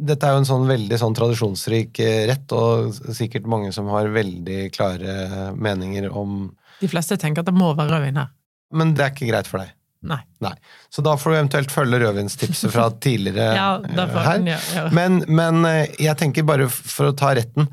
Dette 0.00 0.24
er 0.28 0.32
jo 0.36 0.40
en 0.40 0.48
sånn 0.48 0.68
veldig 0.68 0.96
sånn 1.00 1.16
tradisjonsrik 1.16 1.98
eh, 2.00 2.22
rett, 2.30 2.52
og 2.56 2.94
sikkert 3.16 3.48
mange 3.50 3.72
som 3.76 3.90
har 3.92 4.08
veldig 4.14 4.70
klare 4.72 5.50
meninger 5.60 6.06
om 6.16 6.46
De 6.80 6.88
fleste 6.88 7.18
tenker 7.20 7.42
at 7.44 7.50
det 7.50 7.56
må 7.56 7.74
være 7.76 7.98
rødvin 7.98 8.16
her. 8.22 8.30
Men 8.72 8.94
det 8.96 9.04
er 9.04 9.12
ikke 9.12 9.28
greit 9.28 9.48
for 9.50 9.60
deg. 9.60 9.74
Nei. 10.08 10.20
Nei. 10.40 10.54
Så 10.88 11.02
da 11.04 11.12
får 11.20 11.34
du 11.34 11.36
eventuelt 11.36 11.72
følge 11.74 11.98
rødvinstipset 12.00 12.72
fra 12.72 12.86
tidligere 13.04 13.50
Ja, 13.60 13.66
eh, 13.84 14.14
her. 14.24 14.40
ja, 14.48 14.58
ja. 14.78 14.84
Men, 14.96 15.18
men 15.28 15.60
eh, 15.68 15.90
jeg 16.00 16.16
tenker 16.22 16.46
bare 16.48 16.70
for 16.72 17.10
å 17.10 17.16
ta 17.20 17.34
retten 17.36 17.68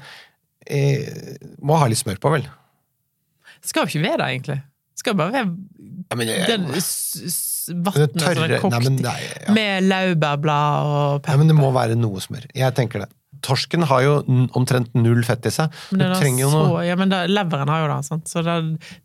eh, 0.67 1.37
Må 1.63 1.77
ha 1.79 1.87
litt 1.87 2.01
smør 2.01 2.19
på, 2.19 2.33
vel? 2.35 2.49
Skal 3.63 3.85
jo 3.87 3.93
ikke 3.93 4.03
være 4.09 4.19
det, 4.25 4.27
egentlig. 4.33 4.57
Skal 4.99 5.15
bare 5.15 5.37
være 5.37 5.53
Ja, 6.11 6.15
men 6.19 6.27
jeg- 6.33 6.47
den 6.51 6.67
s- 7.67 7.69
s- 7.69 7.75
vannet 7.75 8.23
som 8.23 8.43
er 8.47 8.57
kokt 8.63 8.73
Nei, 8.77 8.81
men, 8.87 8.95
nei, 9.05 9.19
ja. 9.43 9.53
med 9.53 9.87
laurbærblad 9.91 10.87
og 10.87 10.97
Nei, 11.11 11.19
pepper. 11.27 11.37
men 11.43 11.51
det 11.51 11.57
må 11.59 11.71
være 11.75 11.95
noe 11.99 12.23
smør. 12.23 12.47
Jeg 12.55 12.75
tenker 12.79 13.03
det. 13.05 13.09
Torsken 13.45 13.83
har 13.85 14.01
jo 14.01 14.13
omtrent 14.57 14.95
null 14.97 15.21
fett 15.27 15.45
i 15.45 15.51
seg. 15.53 15.69
Du 15.91 15.97
Men 15.99 16.07
er 16.11 16.15
trenger 16.17 16.47
jo 16.47 16.49
så, 16.55 16.61
ja, 16.87 16.95
men 16.97 17.11
det, 17.13 17.19
leveren 17.29 17.69
har 17.69 17.83
jo 17.85 17.89
det, 17.93 17.99
sant? 18.07 18.25
så 18.31 18.41
det, 18.41 18.55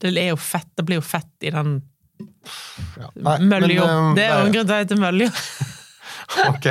det 0.01 0.14
er 0.16 0.31
jo 0.33 0.38
fett. 0.40 0.70
Det 0.79 0.87
blir 0.88 1.03
jo 1.03 1.05
fett 1.05 1.29
i 1.44 1.51
den 1.53 1.83
ja. 2.22 3.11
Mølja. 3.42 3.85
eh, 3.85 4.14
Det 4.16 4.25
er 4.25 4.38
jo 4.38 4.46
en 4.46 4.53
grunn 4.55 4.66
til 4.66 4.72
at 4.72 4.72
det 4.72 4.83
heter 4.87 5.03
mølja. 5.03 5.31
Ok, 6.48 6.64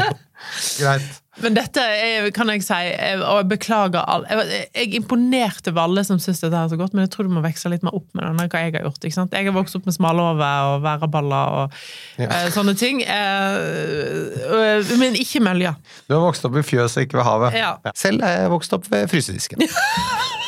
greit. 0.79 1.20
Men 1.41 1.55
dette 1.57 1.81
er, 1.81 2.27
kan 2.35 2.49
jeg 2.51 2.65
si, 2.65 2.79
og 3.21 3.37
jeg 3.41 3.47
beklager 3.51 4.01
all 4.01 4.25
Jeg, 4.29 4.65
jeg 4.75 5.01
imponerte 5.01 5.73
Valle 5.75 5.91
alle 5.91 6.03
som 6.07 6.19
syns 6.21 6.41
dette 6.43 6.57
er 6.57 6.69
så 6.71 6.79
godt, 6.79 6.95
men 6.95 7.05
jeg 7.05 7.11
tror 7.13 7.27
du 7.27 7.33
må 7.35 7.43
veksle 7.43 7.73
litt 7.73 7.83
mer 7.85 7.95
opp 7.97 8.07
med 8.15 8.25
denne, 8.25 8.47
hva 8.51 8.61
jeg 8.63 8.75
har 8.77 8.85
gjort. 8.87 9.03
ikke 9.03 9.17
sant? 9.17 9.35
Jeg 9.35 9.49
har 9.49 9.55
vokst 9.55 9.77
opp 9.77 9.87
med 9.89 9.95
smalahove 9.95 10.51
og 10.71 10.85
væraballer 10.85 11.57
og 11.57 11.79
Ja. 12.21 12.29
uh, 12.29 12.47
sånne 12.53 12.75
ting. 12.79 13.01
Uh, 13.03 14.31
uh, 14.51 14.93
men 15.01 15.17
ikke 15.19 15.43
mølja. 15.43 15.75
Du 16.07 16.15
har 16.15 16.23
vokst 16.23 16.45
opp 16.47 16.57
i 16.59 16.65
fjøs 16.65 16.97
og 16.97 17.05
ikke 17.05 17.19
ved 17.19 17.27
havet. 17.27 17.57
Ja. 17.59 17.73
Selv 17.97 18.23
er 18.25 18.45
jeg 18.45 18.53
vokst 18.53 18.77
opp 18.77 18.87
ved 18.91 19.07
frysedisken. 19.11 19.65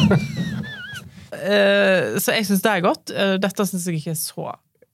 Eh, 1.43 2.13
så 2.23 2.31
jeg 2.37 2.45
syns 2.47 2.61
det 2.63 2.71
er 2.71 2.83
godt. 2.85 3.11
Dette 3.43 3.65
syns 3.67 3.83
jeg 3.89 3.97
ikke 3.97 4.13
er 4.13 4.19
så 4.21 4.45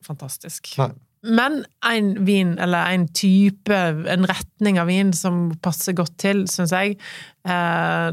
fantastisk. 0.02 0.72
Nei. 0.80 0.88
Men 1.24 1.64
en 1.84 2.14
vin, 2.26 2.54
eller 2.60 2.94
en 2.94 3.08
type, 3.12 3.76
en 4.14 4.28
retning 4.30 4.80
av 4.80 4.88
vin 4.88 5.12
som 5.16 5.50
passer 5.64 5.98
godt 5.98 6.16
til, 6.22 6.46
syns 6.48 6.72
jeg, 6.72 6.96
eh, 7.44 8.10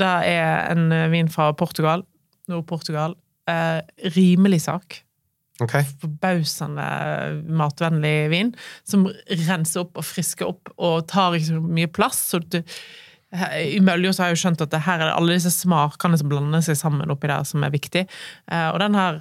det 0.00 0.14
er 0.28 0.68
en 0.74 0.90
vin 1.12 1.30
fra 1.32 1.50
Portugal. 1.56 2.04
Nord-Portugal. 2.50 3.16
Eh, 3.48 3.80
rimelig 4.16 4.62
sak. 4.66 5.02
Okay. 5.60 5.84
Forbausende 6.00 6.86
matvennlig 7.52 8.30
vin, 8.32 8.54
som 8.88 9.04
renser 9.46 9.84
opp 9.84 10.00
og 10.00 10.06
frisker 10.08 10.48
opp 10.48 10.72
og 10.80 11.04
tar 11.10 11.36
ikke 11.36 11.50
så 11.50 11.60
mye 11.60 11.90
plass. 11.92 12.20
Så 12.32 12.40
du, 12.40 12.62
i 13.60 13.80
Møljo 13.84 14.14
så 14.14 14.24
har 14.24 14.30
jeg 14.30 14.38
jo 14.38 14.42
skjønt 14.46 14.64
at 14.64 14.72
det 14.72 14.82
her 14.86 15.02
er 15.02 15.10
det 15.10 15.18
alle 15.18 15.36
disse 15.36 15.52
smakene 15.52 16.20
som 16.20 16.30
blander 16.32 16.64
seg 16.64 16.80
sammen 16.80 17.12
oppi 17.12 17.28
der, 17.30 17.44
som 17.48 17.66
er 17.66 17.74
viktig. 17.74 18.06
Eh, 18.50 18.68
og 18.70 18.80
den 18.82 18.96
her 18.96 19.20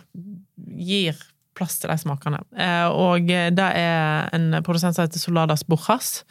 gir 0.79 1.19
plass 1.57 1.79
til 1.81 1.89
de 1.91 1.97
smakene. 1.99 2.39
Eh, 2.57 2.87
og 2.89 3.27
det 3.27 3.65
er 3.75 4.29
en 4.35 4.51
produsent 4.65 4.95
som 4.95 5.05
heter 5.07 5.19
Soladas 5.21 5.63
Borjas. 5.67 6.23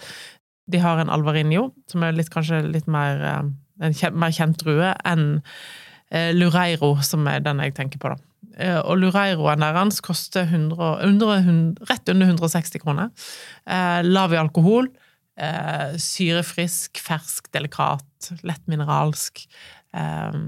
De 0.69 0.79
har 0.83 1.01
en 1.01 1.11
Alvarinho, 1.11 1.71
som 1.91 2.03
er 2.05 2.13
litt, 2.17 2.31
kanskje 2.33 2.63
litt 2.69 2.87
mer 2.91 3.21
eh, 3.25 3.51
en 3.87 3.95
kjent, 3.95 4.17
mer 4.19 4.33
kjent 4.35 4.59
drue 4.61 4.93
enn 5.07 5.27
eh, 6.11 6.33
Lureiro, 6.35 6.97
som 7.07 7.27
er 7.31 7.41
den 7.45 7.61
jeg 7.63 7.75
tenker 7.77 8.01
på, 8.03 8.11
da. 8.15 8.19
Eh, 8.59 8.79
Og 8.83 8.99
Lureiroen 8.99 9.63
deres 9.63 10.01
koster 10.05 10.49
100, 10.49 11.05
100, 11.07 11.85
rett 11.91 12.09
under 12.11 12.27
160 12.33 12.83
kroner. 12.83 13.13
Eh, 13.69 14.01
lav 14.07 14.35
i 14.35 14.41
alkohol. 14.41 14.89
Eh, 15.39 15.95
syrefrisk, 16.03 16.99
fersk, 16.99 17.47
delikat, 17.55 18.33
lett 18.43 18.65
mineralsk. 18.67 19.45
Eh, 19.95 20.41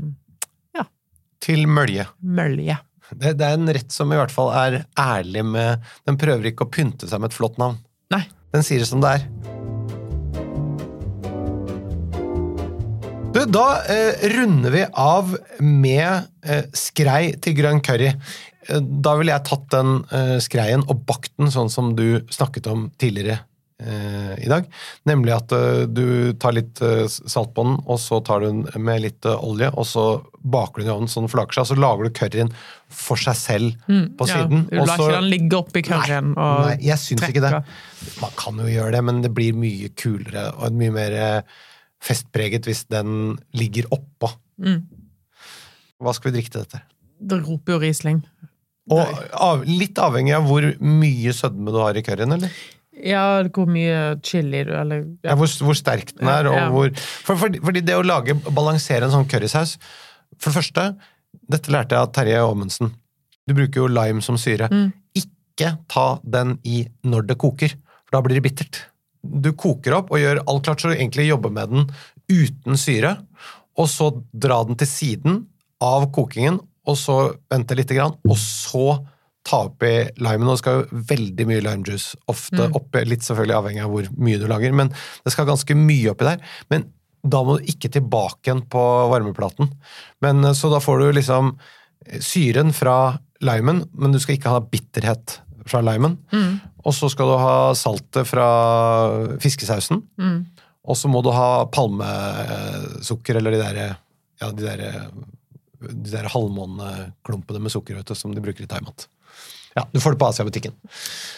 Til 1.40 1.62
mølje. 1.72 2.04
mølje. 2.20 2.74
Det, 3.14 3.35
det 3.40 3.46
er 3.46 3.57
en 3.59 3.73
rett 3.75 3.94
som 3.94 4.12
i 4.12 4.18
hvert 4.18 4.35
fall 4.35 4.53
er 4.55 4.83
ærlig 4.99 5.44
med 5.46 5.90
Den 6.07 6.18
prøver 6.20 6.51
ikke 6.51 6.66
å 6.66 6.73
pynte 6.73 7.09
seg 7.11 7.23
med 7.23 7.33
et 7.33 7.38
flott 7.38 7.59
navn. 7.61 7.81
Nei. 8.14 8.25
Den 8.51 8.64
sier 8.66 8.83
det 8.83 8.90
som 8.90 9.03
det 9.03 9.16
er. 9.18 9.27
Du, 13.31 13.44
da 13.46 13.66
eh, 13.87 14.25
runder 14.33 14.75
vi 14.75 14.87
av 14.99 15.37
med 15.62 16.27
eh, 16.42 16.64
skrei 16.75 17.37
til 17.38 17.55
grønn 17.61 17.79
curry. 17.87 18.11
Eh, 18.11 18.81
da 18.81 19.14
ville 19.20 19.37
jeg 19.37 19.46
tatt 19.46 19.68
den 19.70 20.01
eh, 20.11 20.35
skreien 20.42 20.83
og 20.88 21.05
bakt 21.07 21.37
den 21.38 21.53
sånn 21.55 21.70
som 21.70 21.94
du 21.99 22.25
snakket 22.35 22.66
om 22.73 22.88
tidligere 22.99 23.38
i 23.80 24.48
dag. 24.50 24.66
Nemlig 25.08 25.32
at 25.36 25.52
eh, 25.56 25.84
du 25.88 26.32
tar 26.40 26.52
litt 26.56 26.80
eh, 26.84 27.06
salt 27.08 27.54
på 27.56 27.64
den, 27.66 27.78
og 27.86 27.98
så 28.02 28.18
tar 28.26 28.42
du 28.44 28.48
den 28.50 28.84
med 28.84 29.00
litt 29.06 29.24
eh, 29.28 29.38
olje, 29.46 29.70
og 29.72 29.86
så 29.88 30.04
baker 30.40 30.80
du 30.80 30.84
den 30.84 30.90
i 30.90 30.94
ovnen 30.96 31.10
så 31.12 31.22
den 31.24 31.32
flaker 31.32 31.56
seg, 31.58 31.64
og 31.64 31.70
så 31.72 31.78
lager 31.80 32.04
du 32.08 32.14
curryen 32.20 32.52
for 32.90 33.20
seg 33.20 33.36
selv 33.38 33.80
på 33.88 34.28
Ja, 34.28 34.40
siden. 34.42 34.66
du 34.70 34.76
lar 34.82 34.96
så- 34.96 35.08
ikke 35.08 35.16
den 35.20 35.30
ligge 35.30 35.58
oppi 35.60 35.82
curryen 35.86 36.30
Nei, 36.34 36.44
og 36.44 36.66
nei, 36.66 36.76
jeg 36.90 36.98
syns 37.06 37.26
ikke 37.28 37.44
det. 37.46 37.52
Man 38.20 38.36
kan 38.36 38.58
jo 38.64 38.68
gjøre 38.70 38.92
det, 38.96 39.02
men 39.04 39.22
det 39.22 39.32
blir 39.36 39.52
mye 39.56 39.88
kulere 39.96 40.46
og 40.56 40.72
mye 40.72 40.94
mer 40.94 41.12
eh, 41.12 41.42
festpreget 42.00 42.64
hvis 42.68 42.86
den 42.88 43.38
ligger 43.52 43.88
oppå. 43.92 44.32
Mm. 44.60 44.82
Hva 46.00 46.14
skal 46.16 46.30
vi 46.30 46.38
drikke 46.38 46.52
til 46.54 46.62
dette? 46.64 46.80
Det 47.20 47.40
roper 47.44 47.74
jo 47.74 47.80
Riesling. 47.82 48.22
Og 48.90 49.18
av, 49.36 49.60
Litt 49.68 49.98
avhengig 50.02 50.32
av 50.34 50.46
hvor 50.48 50.64
mye 50.82 51.32
sødme 51.36 51.70
du 51.70 51.78
har 51.78 51.94
i 51.94 52.02
curryen, 52.02 52.32
eller? 52.38 52.50
Ja, 53.06 53.24
hvor 53.54 53.68
mye 53.70 53.98
chili 54.26 54.62
eller 54.64 55.04
Ja, 55.26 55.36
hvor, 55.38 55.50
hvor 55.64 55.78
sterk 55.78 56.12
den 56.16 56.28
er, 56.28 56.48
og 56.50 56.56
Ja, 56.56 56.64
ja. 56.66 56.70
hvor 56.74 56.90
for, 56.98 57.40
fordi, 57.40 57.60
fordi 57.64 57.82
det 57.86 57.96
å 57.96 58.04
lage, 58.06 58.36
balansere 58.50 59.06
en 59.06 59.14
sånn 59.14 59.28
currysaus 59.30 59.76
For 60.36 60.50
det 60.50 60.56
første, 60.58 60.86
dette 61.50 61.72
lærte 61.72 61.96
jeg 61.96 62.06
av 62.06 62.12
Terje 62.14 62.40
Aamundsen. 62.40 62.92
Du 63.46 63.54
bruker 63.56 63.82
jo 63.82 63.90
lime 63.90 64.22
som 64.24 64.38
syre. 64.40 64.68
Mm. 64.70 64.90
Ikke 65.18 65.74
ta 65.90 66.06
den 66.22 66.56
i 66.64 66.84
når 67.04 67.26
det 67.30 67.38
koker, 67.42 67.74
for 68.06 68.16
da 68.16 68.22
blir 68.24 68.38
det 68.38 68.44
bittert. 68.46 68.84
Du 69.20 69.50
koker 69.52 69.98
opp 69.98 70.12
og 70.14 70.22
gjør 70.22 70.40
alt 70.46 70.64
klart, 70.64 70.80
så 70.80 70.92
du 70.92 70.96
egentlig 70.96 71.26
jobber 71.28 71.52
med 71.52 71.74
den 71.74 71.90
uten 72.30 72.78
syre. 72.80 73.16
Og 73.76 73.90
så 73.90 74.10
dra 74.32 74.62
den 74.68 74.78
til 74.80 74.88
siden 74.88 75.42
av 75.84 76.08
kokingen, 76.14 76.60
og 76.88 76.96
så 76.98 77.18
vente 77.52 77.76
lite 77.76 77.96
grann, 77.96 78.16
og 78.24 78.38
så 78.40 79.00
ta 79.46 79.62
oppi 79.68 79.92
limen. 80.20 80.46
Og 80.48 80.55
det 80.57 80.61
skal 80.62 80.79
jo 80.81 81.03
veldig 81.11 81.46
mye 81.48 81.64
limejuice 81.64 82.16
ofte 82.29 82.68
Mm. 82.68 82.74
oppi, 82.76 83.05
litt 83.09 83.24
selvfølgelig 83.24 83.57
avhengig 83.57 83.85
av 83.85 83.90
hvor 83.90 84.09
mye 84.18 84.38
du 84.38 84.46
lager, 84.46 84.72
men 84.72 84.88
det 85.24 85.33
skal 85.33 85.46
ganske 85.48 85.74
mye 85.74 86.11
oppi 86.12 86.24
der. 86.29 86.40
Men 86.70 86.92
da 87.26 87.42
må 87.44 87.59
du 87.59 87.64
ikke 87.68 87.90
tilbake 87.92 88.48
igjen 88.48 88.62
på 88.68 88.83
varmeplaten. 89.11 89.70
Men, 90.22 90.44
eh, 90.44 90.53
så 90.53 90.70
da 90.70 90.79
får 90.81 90.98
du 91.00 91.12
liksom 91.12 91.59
syren 92.20 92.72
fra 92.72 93.18
limen, 93.42 93.88
men 93.94 94.12
du 94.12 94.18
skal 94.18 94.37
ikke 94.37 94.48
ha 94.53 94.61
bitterhet 94.61 95.38
fra 95.66 95.81
limen. 95.85 96.18
Mm. 96.33 96.61
Og 96.85 96.92
så 96.96 97.11
skal 97.11 97.26
du 97.29 97.37
ha 97.38 97.72
saltet 97.76 98.26
fra 98.26 98.46
fiskesausen. 99.38 100.03
Mm. 100.18 100.46
Og 100.88 100.96
så 100.96 101.09
må 101.12 101.22
du 101.22 101.31
ha 101.31 101.66
palmesukker, 101.66 103.37
eller 103.37 103.50
de 103.55 103.61
der, 103.61 103.96
ja, 104.40 104.50
de 104.50 104.64
der, 104.64 105.11
de 105.81 106.11
der 106.11 106.29
halvmåneklumpene 106.33 107.61
med 107.61 107.72
sukker 107.72 107.96
vet 108.00 108.07
du, 108.11 108.14
som 108.16 108.35
de 108.35 108.40
bruker 108.44 108.64
i 108.64 108.70
thaimat. 108.70 109.07
Ja, 109.76 109.87
du 109.92 110.00
får 110.02 110.16
det 110.16 110.20
på 110.20 110.28
Asia-butikken. 110.30 110.74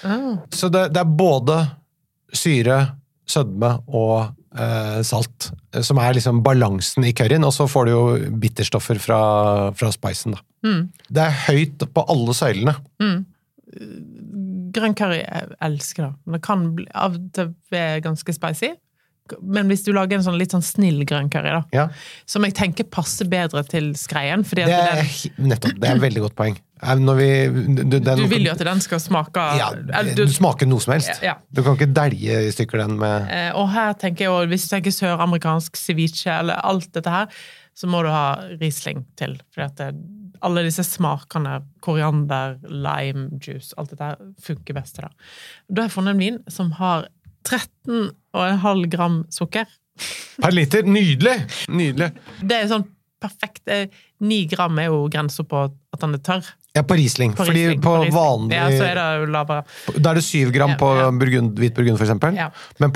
Ah. 0.09 0.37
Så 0.55 0.71
det, 0.73 0.88
det 0.95 1.03
er 1.03 1.16
både 1.18 1.59
syre, 2.33 2.79
sødme 3.29 3.75
og 3.92 4.33
eh, 4.59 5.01
salt 5.07 5.51
eh, 5.75 5.83
som 5.85 6.01
er 6.03 6.16
liksom 6.16 6.42
balansen 6.45 7.07
i 7.07 7.12
curryen, 7.16 7.45
og 7.47 7.55
så 7.55 7.68
får 7.71 7.88
du 7.88 7.92
jo 7.92 8.05
bitterstoffer 8.42 9.01
fra, 9.03 9.21
fra 9.79 9.92
spicen. 9.95 10.37
Da. 10.37 10.42
Mm. 10.66 10.81
Det 11.09 11.27
er 11.27 11.42
høyt 11.49 11.87
på 11.92 12.07
alle 12.14 12.37
søylene. 12.37 12.77
Grønn 14.73 14.97
curry, 14.97 15.21
jeg 15.21 15.53
elsker 15.64 16.09
det. 16.09 16.14
Men 16.25 16.38
det 16.38 16.47
kan 16.47 16.64
bli, 16.77 16.88
av 16.97 17.18
og 17.18 17.29
til 17.37 17.53
være 17.73 18.01
ganske 18.05 18.37
spicy. 18.37 18.73
Men 19.40 19.68
hvis 19.71 19.85
du 19.87 19.92
lager 19.95 20.18
en 20.18 20.25
sånn 20.25 20.37
litt 20.40 20.53
sånn 20.53 20.64
snill 20.66 21.05
grønn 21.09 21.31
curry, 21.33 21.53
da, 21.55 21.62
Ja, 21.73 21.85
som 22.29 22.45
jeg 22.45 22.57
tenker 22.59 22.88
passer 22.90 23.29
bedre 23.31 23.62
til 23.68 23.92
skreien 23.97 24.42
fordi 24.45 24.66
det 24.68 24.81
er, 24.81 24.99
den, 24.99 25.53
nettopp, 25.53 25.79
det 25.79 25.88
er 25.88 26.01
et 26.01 26.05
veldig 26.09 26.25
godt 26.27 26.37
poeng. 26.38 26.59
Eh, 26.83 26.99
vi, 27.16 27.29
du, 27.79 27.99
den, 28.01 28.18
Du 28.18 28.27
vil 28.27 28.47
jo 28.49 28.53
at 28.53 28.62
den 28.66 28.81
skal 28.83 29.01
smake 29.01 29.42
ja, 29.59 29.68
du, 29.77 30.25
Du 30.25 30.33
smaker 30.33 30.66
noe 30.66 30.83
som 30.83 30.97
helst. 30.97 31.12
Ja. 31.23 31.37
Du 31.55 31.62
kan 31.62 31.77
ikke 31.79 31.92
dælje 31.95 32.40
i 32.49 32.53
stykker 32.55 32.83
den 32.83 32.97
med 32.99 33.29
Eh, 33.31 33.51
Og 33.59 33.71
her 33.71 33.92
tenker 33.95 34.27
jeg 34.27 34.33
også, 34.35 34.51
hvis 34.51 34.66
du 34.66 34.73
tenker 34.75 34.97
søramerikansk 34.97 35.79
ceviche 35.79 36.33
eller 36.35 36.59
alt 36.66 36.90
dette 36.95 37.11
her, 37.11 37.27
så 37.75 37.87
må 37.88 38.03
du 38.05 38.11
ha 38.12 38.35
Riesling 38.61 39.05
til. 39.16 39.38
For 39.55 39.64
at 39.68 39.79
det, 39.79 39.92
alle 40.42 40.64
disse 40.66 40.83
smakene, 40.85 41.61
koriander, 41.81 42.59
lime 42.66 43.29
juice, 43.38 43.73
alt 43.79 43.95
dette 43.95 44.11
her 44.11 44.16
funker 44.42 44.75
best 44.75 44.97
til 44.99 45.07
det. 45.07 45.12
Da 45.71 45.85
har 45.85 45.88
jeg 45.88 45.95
funnet 45.95 46.16
en 46.16 46.25
vin 46.25 46.40
som 46.51 46.73
har 46.81 47.07
13,5 47.47 48.88
gram 48.90 49.23
sukker. 49.31 49.71
Per 50.42 50.55
liter! 50.55 50.83
Nydelig! 50.88 51.37
Nydelig! 51.71 52.11
Det 52.42 52.59
er 52.59 52.68
sånn 52.71 52.88
perfekt. 53.23 53.63
Eh, 53.71 53.87
Ni 54.23 54.43
gram 54.51 54.79
er 54.83 54.91
jo 54.91 55.07
grensa 55.13 55.45
på 55.49 55.65
at 55.69 56.03
den 56.03 56.19
er 56.19 56.23
tørr. 56.27 56.51
Ja, 56.73 56.81
på 56.89 56.97
Riesling. 56.97 57.35
På 57.37 57.45
Fordi 57.45 57.67
Riesling, 57.67 57.81
på 57.85 57.93
Riesling. 57.99 58.15
vanlig 58.17 58.57
Ja, 58.57 58.69
så 58.73 58.85
er 58.89 58.97
det 58.97 59.33
lavere. 59.35 59.65
Da 59.99 60.13
er 60.13 60.21
det 60.21 60.25
syv 60.25 60.53
gram 60.55 60.73
Ja, 60.73 60.79
på 60.81 60.89
ja. 60.97 61.11
burgund, 61.21 61.59
hvit 61.61 61.75
burgund, 61.77 61.99
eksempel. 62.07 62.37
Ja. 62.39 62.49
Men 62.81 62.95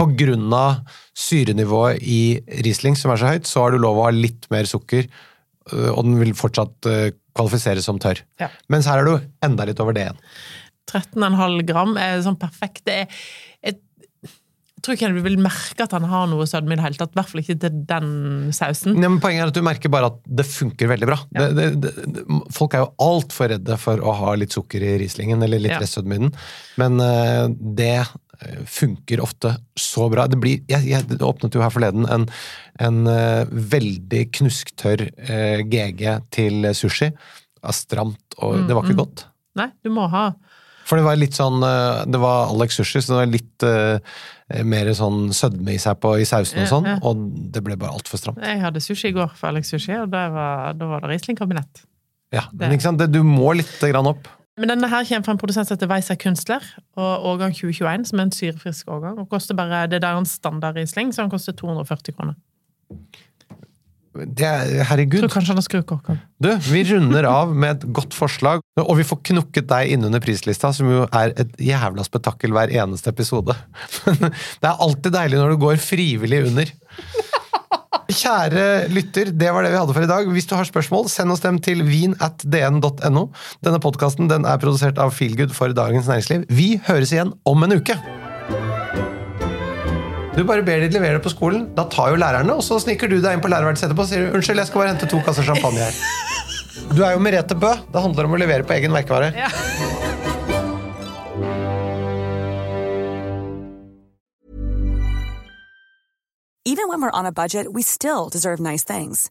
av 0.57 0.79
syrenivået 1.17 2.01
i 2.01 2.41
Riesling, 2.65 2.97
som 2.97 3.13
er 3.13 3.21
så 3.21 3.33
høyt, 3.35 3.47
så 3.51 3.67
har 3.67 3.75
du 3.77 3.79
lov 3.83 4.01
å 4.01 4.07
ha 4.09 4.15
litt 4.17 4.49
mer 4.51 4.65
sukker, 4.65 5.09
øh, 5.73 5.91
og 5.93 6.05
den 6.09 6.19
vil 6.23 6.33
fortsatt 6.39 6.89
øh, 6.89 7.11
kvalifiseres 7.37 7.85
som 7.85 7.99
tørr. 8.01 8.23
Mens 8.73 8.89
her 8.89 9.03
er 9.03 9.05
du 9.11 9.19
enda 9.45 9.67
litt 9.69 9.83
over 9.85 9.93
det 9.93 10.07
igjen. 10.07 10.23
13,5 10.87 11.63
gram 11.67 11.97
er 12.01 12.23
sånn 12.25 12.39
perfekt. 12.41 12.85
Det 12.87 13.03
er 13.03 13.07
tror 14.87 14.97
ikke 14.97 15.09
du 15.17 15.23
vil 15.25 15.39
merke 15.43 15.85
at 15.85 15.95
han 15.97 16.07
har 16.09 16.29
noe 16.31 16.47
sødme 16.49 16.77
i 16.77 16.79
det 16.79 16.85
hele 16.85 17.01
tatt. 17.01 17.15
I 17.15 17.19
hvert 17.19 17.31
fall 17.33 17.43
ikke 17.43 17.57
til 17.65 17.81
den 17.91 18.11
sausen. 18.57 18.97
Ja, 19.03 19.11
men 19.11 19.21
poenget 19.23 19.45
er 19.45 19.53
at 19.53 19.59
du 19.59 19.65
merker 19.67 19.93
bare 19.93 20.13
at 20.13 20.21
det 20.41 20.47
funker 20.49 20.91
veldig 20.93 21.09
bra. 21.11 21.19
Ja. 21.37 21.49
Det, 21.57 21.67
det, 21.83 21.93
det, 22.15 22.25
folk 22.55 22.77
er 22.77 22.85
jo 22.85 22.93
altfor 23.07 23.51
redde 23.53 23.79
for 23.83 24.01
å 24.01 24.15
ha 24.21 24.37
litt 24.39 24.55
sukker 24.57 24.85
i 24.87 24.97
rislingen, 25.03 25.43
eller 25.45 25.63
litt 25.63 25.75
Ja. 25.77 25.81
restsødme 25.83 26.17
i 26.17 26.23
den, 26.23 26.31
men 26.81 27.01
uh, 27.03 27.51
det 27.51 28.07
øh, 28.07 28.61
funker 28.71 29.21
ofte 29.25 29.57
så 29.77 30.07
bra. 30.13 30.29
Det 30.31 30.39
blir, 30.41 30.63
jeg, 30.71 30.87
jeg 30.89 31.19
åpnet 31.21 31.57
jo 31.57 31.65
her 31.65 31.75
forleden 31.75 32.07
en, 32.13 32.29
en 32.81 33.01
uh, 33.11 33.45
veldig 33.51 34.23
knusktørr 34.39 35.09
uh, 35.11 35.65
GG 35.67 36.05
til 36.37 36.71
sushi. 36.77 37.11
Stramt, 37.75 38.37
og 38.39 38.69
det 38.69 38.77
var 38.77 38.87
ikke 38.87 39.01
godt. 39.01 39.25
Nei, 39.59 39.73
du 39.83 39.91
må 39.91 40.05
ha 40.13 40.29
For 40.87 41.01
det 41.01 41.07
var 41.07 41.19
litt 41.19 41.35
sånn 41.35 41.59
øh, 41.67 42.05
Det 42.07 42.21
var 42.23 42.53
Alex 42.53 42.79
Sushi, 42.79 43.03
så 43.03 43.15
det 43.15 43.19
var 43.19 43.33
litt 43.33 43.67
uh, 43.67 44.21
mer 44.67 44.93
sånn 44.95 45.33
sødme 45.35 45.75
i 45.75 45.81
seg 45.83 45.99
på, 45.99 46.15
i 46.23 46.29
sausen 46.29 46.63
og 46.63 46.71
sånn, 46.71 46.87
ja. 46.87 46.97
og 47.03 47.27
det 47.55 47.65
ble 47.67 47.75
bare 47.81 47.99
altfor 47.99 48.21
stramt. 48.23 48.39
Jeg 48.47 48.63
hadde 48.63 48.83
sushi 48.85 49.11
i 49.11 49.17
går 49.17 49.33
for 49.35 49.51
Alex 49.51 49.75
Sushi, 49.75 49.97
og 49.99 50.13
da 50.13 50.29
var, 50.31 50.77
da 50.79 50.91
var 50.93 51.03
det 51.03 51.17
Riesling-kabinett. 51.17 51.83
Ja, 52.35 52.47
men 52.55 52.77
ikke 52.77 52.87
sant? 52.87 53.03
Det, 53.03 53.11
du 53.11 53.27
må 53.27 53.57
litt 53.59 53.75
grann 53.83 54.07
opp. 54.13 54.31
Men 54.57 54.71
denne 54.73 54.89
her 54.89 55.05
kommer 55.05 55.27
fra 55.27 55.35
en 55.35 55.41
produsent 55.41 55.69
som 55.69 55.77
heter 55.77 55.91
Weiser 55.91 56.17
Kunstler, 56.21 56.65
og 56.97 57.27
årgang 57.33 57.53
2021, 57.53 58.07
som 58.09 58.21
er 58.21 58.29
en 58.29 58.33
syrefrisk 58.33 58.89
årgang. 58.89 59.19
og 59.21 59.29
koster 59.29 59.59
bare, 59.59 59.87
Det 59.87 60.01
der 60.01 60.15
er 60.15 60.19
en 60.23 60.29
standard 60.29 60.77
Riesling, 60.79 61.13
så 61.13 61.23
den 61.23 61.31
koster 61.31 61.53
240 61.53 62.15
kroner. 62.17 62.39
Det 64.25 64.47
er, 64.47 64.65
Jeg 64.79 64.87
herregud. 64.91 65.21
tror 65.25 65.33
kanskje 65.37 65.53
han 65.53 65.61
har 65.61 65.67
skrukorken. 65.67 66.21
Du, 66.43 66.51
vi 66.71 66.83
runder 66.91 67.29
av 67.31 67.55
med 67.55 67.77
et 67.77 67.87
godt 67.97 68.17
forslag, 68.17 68.65
og 68.83 68.95
vi 68.99 69.07
får 69.07 69.23
knukket 69.31 69.69
deg 69.71 69.95
innunder 69.97 70.23
prislista, 70.25 70.73
som 70.77 70.89
jo 70.91 71.05
er 71.11 71.35
et 71.37 71.55
jævla 71.61 72.05
spetakkel 72.07 72.55
hver 72.57 72.73
eneste 72.75 73.13
episode. 73.13 73.57
det 74.07 74.67
er 74.67 74.75
alltid 74.77 75.13
deilig 75.17 75.41
når 75.41 75.55
du 75.55 75.63
går 75.67 75.81
frivillig 75.83 76.45
under. 76.51 76.73
Kjære 78.07 78.67
lytter, 78.95 79.33
det 79.35 79.49
var 79.53 79.67
det 79.67 79.73
vi 79.73 79.81
hadde 79.81 79.95
for 79.97 80.07
i 80.07 80.11
dag. 80.11 80.29
Hvis 80.31 80.47
du 80.47 80.55
har 80.55 80.69
spørsmål, 80.69 81.09
send 81.11 81.35
oss 81.35 81.43
dem 81.43 81.59
til 81.63 81.83
vin 81.89 82.15
at 82.23 82.45
dn.no. 82.47 83.27
Denne 83.67 83.83
podkasten 83.83 84.31
er 84.37 84.63
produsert 84.63 85.01
av 85.03 85.11
Feelgood 85.17 85.57
for 85.57 85.75
Dagens 85.75 86.07
Næringsliv. 86.07 86.47
Vi 86.49 86.77
høres 86.87 87.13
igjen 87.17 87.35
om 87.45 87.67
en 87.67 87.81
uke! 87.81 87.99
Du 90.37 90.43
bare 90.45 90.61
ber 90.63 90.83
de 90.85 90.91
levere 90.93 91.17
det 91.17 91.25
på 91.25 91.33
skolen. 91.33 91.71
Da 91.77 91.87
tar 91.89 92.11
jo 92.13 92.21
lærerne, 92.21 92.59
og 92.59 92.65
så 92.65 92.77
sniker 92.83 93.09
du 93.09 93.17
deg 93.25 93.39
inn 93.39 93.45
på 93.45 93.49
lærerværelset 93.49 93.89
etterpå 93.89 94.05
og 94.05 94.11
sier 94.11 94.35
unnskyld, 94.37 94.61
jeg 94.61 94.69
skal 94.69 94.83
bare 94.83 94.93
hente 94.93 95.09
to 95.09 95.21
kasser 95.25 95.47
champagne 95.49 95.87
her. 95.87 96.01
Du 96.97 97.01
er 97.03 97.17
jo 97.17 97.21
Merete 97.25 97.57
Bø. 97.57 97.73
Det 97.93 98.03
handler 98.05 98.29
om 98.29 98.37
å 98.37 98.39
levere 98.39 98.65
på 98.69 98.77
egen 98.77 98.93
merkevare. 98.95 99.33
Even 106.65 106.89
when 106.89 107.01
we're 107.01 107.19
on 107.19 107.27
a 107.27 107.33
budget, 107.33 107.73
we 107.73 107.83
still 107.83 108.29
deserve 108.29 108.61
nice 108.61 108.85
things. 108.85 109.31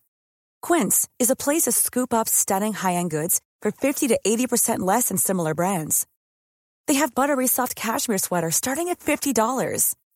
Quince 0.61 1.07
is 1.19 1.29
a 1.29 1.35
place 1.35 1.63
to 1.63 1.71
scoop 1.71 2.13
up 2.13 2.27
stunning 2.27 2.73
high-end 2.73 3.11
goods 3.11 3.39
for 3.61 3.71
50 3.71 4.07
to 4.07 4.19
80% 4.25 4.79
less 4.79 5.09
than 5.09 5.17
similar 5.17 5.53
brands. 5.53 6.07
They 6.87 6.95
have 6.95 7.15
buttery 7.15 7.47
soft 7.47 7.75
cashmere 7.75 8.17
sweaters 8.17 8.55
starting 8.55 8.89
at 8.89 8.99
$50, 8.99 9.95